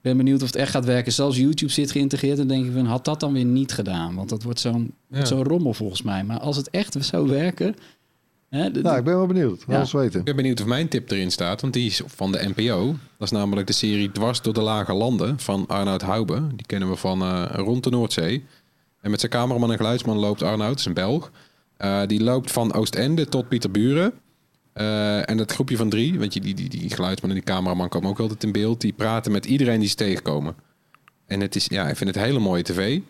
[0.00, 1.12] Ik ben benieuwd of het echt gaat werken.
[1.12, 2.38] Zelfs YouTube zit geïntegreerd.
[2.38, 4.14] En denk ik van, had dat dan weer niet gedaan?
[4.14, 5.24] Want dat wordt zo'n Ja.
[5.24, 6.24] zo'n rommel volgens mij.
[6.24, 7.74] Maar als het echt zou werken...
[8.48, 9.64] Hè, de- Nou, ik ben wel benieuwd.
[9.66, 9.76] Ja.
[9.76, 10.18] Alles weten.
[10.18, 12.86] Ik ben benieuwd of mijn tip erin staat, want die is van de NPO.
[13.18, 16.46] Dat is namelijk de serie Dwars door de Lage Landen van Arnoud Hoube.
[16.56, 18.44] Die kennen we van eh, Rond de Noordzee.
[19.00, 21.30] En met zijn cameraman en geluidsman loopt Arnoud, dat is een Belg.
[21.76, 24.12] Eh, die loopt van Oostende tot Pieterburen.
[24.72, 27.88] Eh, en dat groepje van drie, want je, die, die, die geluidsman en die cameraman
[27.88, 28.80] komen ook altijd in beeld.
[28.80, 30.54] Die praten met iedereen die ze tegenkomen.
[31.26, 33.00] En het is, ja, ik vind het hele mooie tv.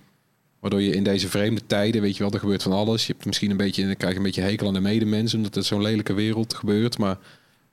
[0.60, 3.06] Waardoor je in deze vreemde tijden, weet je wel, er gebeurt van alles.
[3.06, 5.54] Je hebt misschien een beetje, dan krijg je een beetje hekel aan de medemensen, omdat
[5.54, 6.98] het zo'n lelijke wereld gebeurt.
[6.98, 7.18] Maar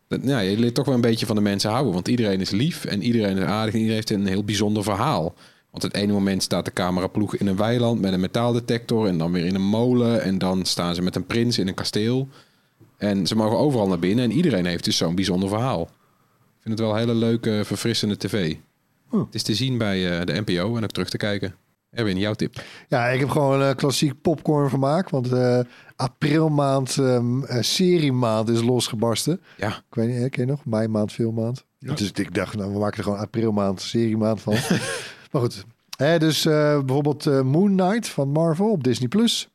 [0.07, 1.93] dat, ja, je leert toch wel een beetje van de mensen houden.
[1.93, 5.35] Want iedereen is lief en iedereen is aardig en iedereen heeft een heel bijzonder verhaal.
[5.71, 9.31] Want het ene moment staat de cameraploeg in een weiland met een metaaldetector en dan
[9.31, 10.21] weer in een molen.
[10.21, 12.27] En dan staan ze met een prins in een kasteel.
[12.97, 15.81] En ze mogen overal naar binnen en iedereen heeft dus zo'n bijzonder verhaal.
[15.81, 18.55] Ik vind het wel een hele leuke, verfrissende tv.
[19.09, 19.17] Hm.
[19.17, 21.55] Het is te zien bij eh, de NPO en ook terug te kijken.
[21.95, 22.63] Erwin, jouw tip.
[22.87, 25.09] Ja, ik heb gewoon een klassiek popcorn vermaak.
[25.09, 25.59] Want eh
[25.95, 29.41] aprilmaand, ehm eh, seriemaand is losgebarsten.
[29.57, 29.67] Ja.
[29.67, 30.65] Ik weet niet, hè, ken je nog?
[30.65, 31.65] Mei maand, filmmaand.
[31.79, 34.53] Dus ik dacht, nou, we maken er gewoon aprilmaand, seriemaand van.
[35.31, 35.65] maar goed.
[35.97, 39.07] Hè, dus eh, bijvoorbeeld eh, Moon Knight van Marvel op Disney+.
[39.07, 39.49] Plus.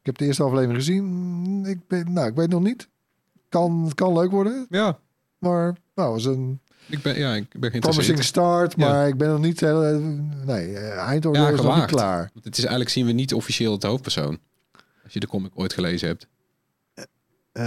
[0.00, 1.64] Ik heb de eerste aflevering gezien.
[1.66, 2.88] Ik, ben, nou, ik weet nog niet.
[3.48, 4.66] Kan, het kan leuk worden.
[4.68, 4.98] Ja,
[5.38, 8.74] Maar nou, was een ik ben, ja, ik ben promising start.
[8.76, 8.88] Ja.
[8.88, 9.60] Maar ik ben nog niet...
[9.60, 10.00] heel-
[10.44, 12.30] nee, eh, eindoordeel Ja, is nog niet klaar.
[12.32, 14.38] Want het is eigenlijk zien we niet officieel het hoofdpersoon.
[15.04, 16.26] Als je de comic ooit gelezen hebt.
[17.52, 17.64] Eh,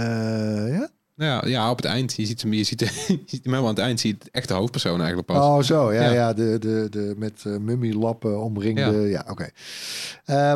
[0.72, 0.88] ja?
[1.16, 2.14] Nou ja, ja, op het eind.
[2.14, 4.00] Je ziet hem, je ziet, je ziet hem helemaal aan het eind.
[4.00, 5.36] Zie je het echte hoofdpersoon eigenlijk pas.
[5.36, 5.92] Oh, zo.
[5.92, 6.10] Ja, Ja.
[6.12, 6.32] ja.
[6.32, 9.00] de, de, de, met uh, mummielappen omringde.
[9.08, 9.48] Ja, oké.
[10.24, 10.54] Eh,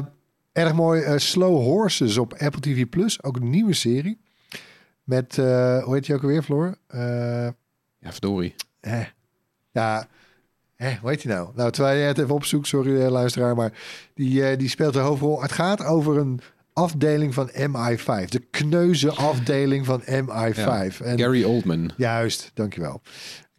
[0.52, 3.22] erg mooi eh, Slow Horses op Apple TV Plus.
[3.22, 4.20] Ook een nieuwe serie.
[5.04, 6.76] Met, eh, hoe heet je ook alweer, Floor?
[8.02, 8.54] Ja, verdorie.
[8.80, 9.04] eh,
[9.72, 10.06] ja,
[10.76, 11.48] eh, hoe heet hij nou?
[11.54, 13.72] Nou, terwijl je het even opzoekt, sorry eh, luisteraar, maar
[14.14, 15.42] die, eh, die speelt de hoofdrol.
[15.42, 16.40] Het gaat over een
[16.72, 18.28] afdeling van MI5.
[18.28, 21.00] De kneuze afdeling van MI5.
[21.00, 21.90] En, Gary Oldman.
[21.96, 23.00] Juist, dankjewel.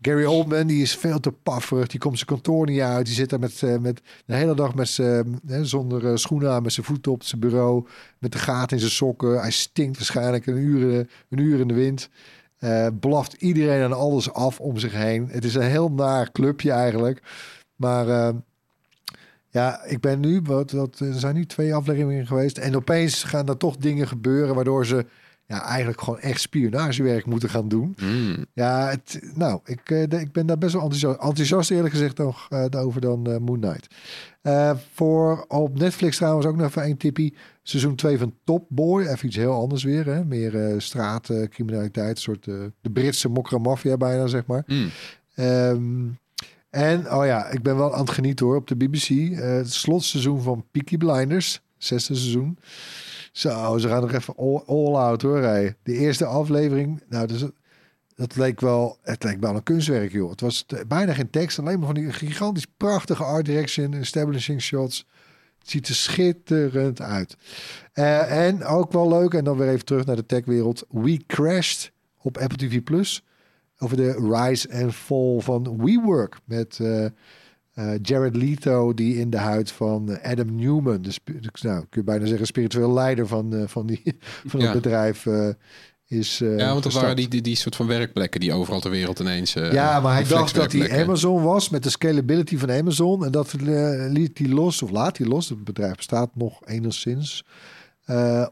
[0.01, 1.87] Gary Oldman, die is veel te pafferig.
[1.87, 3.05] Die komt zijn kantoor niet uit.
[3.05, 6.73] Die zit daar met, eh, met de hele dag met zijn, zonder schoenen aan, met
[6.73, 7.87] zijn voeten op zijn bureau.
[8.19, 9.39] Met de gaten in zijn sokken.
[9.41, 12.09] Hij stinkt waarschijnlijk een uur, een uur in de wind.
[12.63, 15.27] Eh, blaft iedereen en alles af om zich heen.
[15.31, 17.21] Het is een heel naar clubje eigenlijk.
[17.75, 18.35] Maar eh,
[19.49, 22.57] ja, ik ben nu, wat, wat, er zijn nu twee afleveringen geweest.
[22.57, 25.05] En opeens gaan er toch dingen gebeuren waardoor ze
[25.45, 27.95] ja, eigenlijk gewoon echt spionagewerk moeten gaan doen.
[28.01, 28.45] Mm.
[28.53, 32.47] Ja, het, nou, ik, eh, ik ben daar best wel enthousiast, enthousiast eerlijk gezegd nog
[32.49, 33.95] eh, over dan eh, Moon Knight.
[34.93, 37.33] Voor op Netflix trouwens ook nog even een tippie.
[37.63, 39.05] Seizoen 2 van Top Boy.
[39.05, 40.05] Even iets heel anders weer.
[40.05, 40.25] Hè?
[40.25, 42.15] Meer eh straatcriminaliteit.
[42.15, 44.63] Een soort eh, de Britse mokra mafia bijna, zeg maar.
[44.67, 44.89] Mm.
[45.35, 46.05] Ehm,
[46.69, 48.55] en, oh ja, ik ben wel aan het genieten hoor.
[48.55, 49.09] Op de BBC.
[49.09, 51.61] eh, het slotseizoen van Peaky Blinders.
[51.77, 52.57] Zesde seizoen.
[53.31, 55.41] Zo, ze gaan nog even all, all out hoor.
[55.41, 55.75] Hey.
[55.83, 57.03] De eerste aflevering.
[57.09, 57.43] Nou, dus,
[58.15, 60.29] dat leek wel, het leek wel een kunstwerk joh.
[60.29, 61.59] Het was bijna geen tekst.
[61.59, 63.93] Alleen maar van die gigantisch prachtige art direction.
[63.93, 65.05] Establishing shots.
[65.63, 67.37] Het ziet er schitterend uit.
[67.93, 69.33] Eh, en ook wel leuk.
[69.33, 70.85] En dan weer even terug naar de techwereld.
[70.89, 71.91] We Crashed
[72.21, 73.23] op Apple TV Plus
[73.77, 76.37] over de rise and fall van WeWork.
[76.45, 77.11] Met eh, eh,
[78.01, 82.25] Jared Leto die in de huid van Adam Newman, de spi- nou, kun je bijna
[82.25, 84.01] zeggen spiritueel leider van, van, die,
[84.47, 84.73] van het Ja.
[84.73, 85.27] bedrijf,
[86.13, 87.01] is eh, Ja, want dat gestart.
[87.01, 89.55] waren die, die, die soort van werkplekken die overal ter wereld ineens...
[89.55, 91.03] eh, ja, maar hij dacht dat hij.
[91.03, 93.25] Amazon was met de scalability van Amazon.
[93.25, 95.49] En dat eh, liet hij los, of laat hij los.
[95.49, 97.43] Het bedrijf bestaat nog enigszins.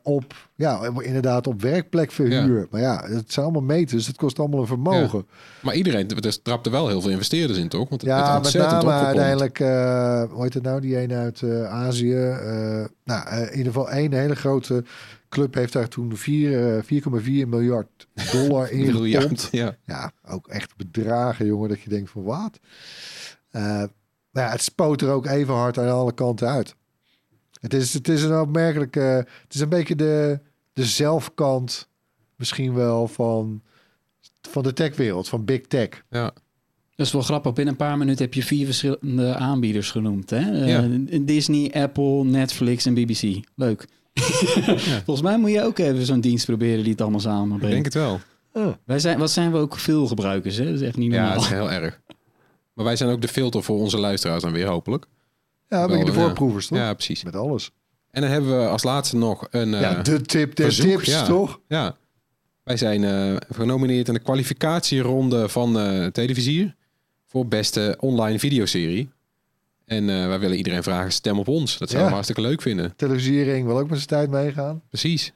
[0.03, 2.67] op, ja, inderdaad, op werkplekverhuur.
[2.71, 4.07] Maar ja, het zijn allemaal meters.
[4.07, 5.27] Het kost allemaal een vermogen.
[5.61, 7.89] Maar iedereen, er trapte wel heel veel investeerders in, toch?
[7.89, 9.57] Want het Ja, met ontzettend name uiteindelijk,
[10.31, 12.35] hoe heet het nou, die een uit Azië.
[13.03, 14.83] nou, in ieder geval één hele grote
[15.31, 19.47] club heeft daar toen vier, eh, 4,4 miljard dollar in Miljard, gepompt.
[19.51, 19.75] ja.
[19.85, 22.59] Ja, ook echt bedragen, jongen, dat je denkt van wat?
[23.51, 23.61] Eh,
[24.31, 26.75] maar ja, het spoot er ook even hard aan alle kanten uit.
[27.61, 28.99] Het is, het is een opmerkelijke,
[29.43, 30.39] het is een beetje de,
[30.73, 31.89] de zelfkant
[32.35, 33.61] misschien wel van,
[34.49, 35.89] van de techwereld, van big tech.
[36.09, 36.33] Ja.
[36.95, 37.53] Dat is wel grappig.
[37.53, 40.29] Binnen een paar minuten heb je vier verschillende aanbieders genoemd.
[40.29, 40.61] Hè?
[40.61, 41.17] Eh, Ja.
[41.21, 43.45] Disney, Apple, Netflix en BBC.
[43.55, 43.87] Leuk.
[45.05, 47.73] Volgens mij moet je ook even zo'n dienst proberen die het allemaal Ik samenbrengt.
[47.73, 48.19] denk het wel.
[48.85, 50.65] Wij zijn, wat zijn we ook veel gebruikers, hè?
[50.65, 51.33] Dat is echt niet Ja, normaal.
[51.35, 52.01] het is heel erg.
[52.73, 55.05] Maar wij zijn ook de filter voor onze luisteraars dan weer, hopelijk.
[55.69, 56.17] Ja, een beetje de ja.
[56.17, 56.77] voorproevers, toch?
[56.77, 57.23] Ja, precies.
[57.23, 57.71] Met alles.
[58.11, 59.73] En dan hebben we als laatste nog een...
[59.73, 61.25] eh, ja, de tip der verzoek, tips, ja.
[61.25, 61.59] toch?
[61.67, 61.95] Ja,
[62.63, 66.75] wij zijn eh, genomineerd in de kwalificatieronde van eh Televisier
[67.27, 69.09] voor beste online videoserie.
[69.91, 71.77] En eh, wij willen iedereen vragen, stem op ons.
[71.77, 72.07] Dat zou Ja.
[72.07, 72.93] we hartstikke leuk vinden.
[72.95, 74.81] Televisiering wil ook met zijn tijd meegaan.
[74.89, 75.33] Precies.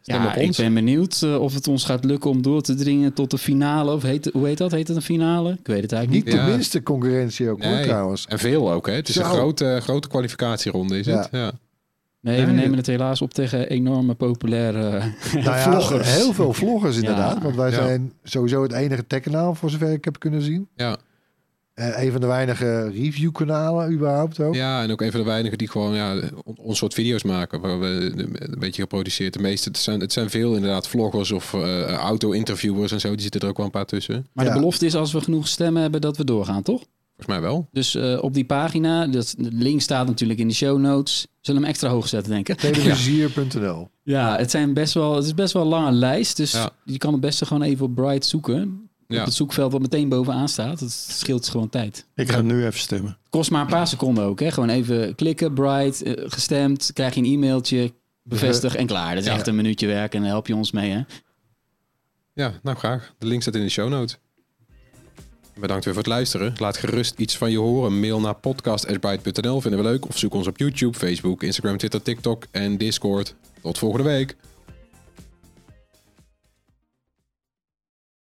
[0.00, 0.56] Stem Ja, op ik ons.
[0.56, 3.92] ben benieuwd eh, of het ons gaat lukken om door te dringen tot de finale.
[3.92, 4.70] Of heet, hoe heet dat?
[4.70, 5.50] Heet het een finale?
[5.52, 6.42] Ik weet het eigenlijk Niet niet.
[6.44, 6.54] de Ja.
[6.54, 8.26] minste concurrentie ook, hoor, trouwens.
[8.26, 8.92] En veel ook, hè?
[8.92, 9.20] Het is Zo.
[9.20, 11.16] een grote, grote kwalificatieronde, is Ja.
[11.18, 11.28] het?
[11.32, 11.52] Ja.
[12.20, 12.54] Nee, we Nee.
[12.60, 16.14] nemen het helaas op tegen enorme populaire eh, Nou ja, vloggers.
[16.14, 17.36] heel veel vloggers inderdaad.
[17.36, 17.42] Ja.
[17.42, 17.74] Want wij Ja.
[17.76, 20.68] zijn sowieso het enige tech-kanaal, voor zover ik heb kunnen zien.
[20.76, 20.96] Ja.
[21.76, 24.54] Eh, een van de weinige review-kanalen überhaupt ook.
[24.54, 26.14] ja, en ook een van de weinigen die gewoon ja,
[26.44, 27.60] on- ons soort video's maken.
[27.60, 29.32] Waar we een beetje geproduceerd.
[29.32, 33.10] De meeste, het zijn, het zijn veel inderdaad vloggers of eh, auto-interviewers en zo.
[33.10, 34.26] Die zitten er ook wel een paar tussen.
[34.32, 34.52] Maar Ja.
[34.52, 36.82] de belofte is als we genoeg stemmen hebben dat we doorgaan, toch?
[37.16, 37.68] Volgens mij wel.
[37.72, 41.26] Dus eh, op die pagina, dat, de link staat natuurlijk in de show notes.
[41.40, 42.58] Zullen we hem extra hoog zetten, denk ik.
[42.58, 43.88] Televisier.nl.
[44.02, 46.36] Ja, het, zijn best wel, het is best wel een lange lijst.
[46.36, 46.70] Dus Ja.
[46.84, 48.85] je kan het beste gewoon even op Bright zoeken.
[49.08, 49.18] Ja.
[49.20, 50.78] Op het zoekveld wat meteen bovenaan staat.
[50.80, 52.06] Dat scheelt gewoon tijd.
[52.14, 53.18] Ik ga nu even stemmen.
[53.30, 54.40] Kost maar een paar seconden ook.
[54.40, 54.50] Hè?
[54.50, 56.90] Gewoon even klikken, Bright, eh, gestemd.
[56.92, 57.92] Krijg je een e-mailtje,
[58.22, 59.14] bevestig en klaar.
[59.14, 59.34] Dat is Ja.
[59.34, 60.90] echt een minuutje werk en dan help je ons mee.
[60.90, 61.02] Hè?
[62.32, 63.12] Ja, nou graag.
[63.18, 64.18] De link staat in de show notes.
[65.60, 66.54] Bedankt weer voor het luisteren.
[66.58, 68.00] Laat gerust iets van je horen.
[68.00, 70.06] Mail naar podcast.byte.nl vinden we leuk.
[70.08, 73.34] Of zoek ons op YouTube, Facebook, Instagram, Twitter, TikTok en Discord.
[73.62, 74.36] Tot volgende week.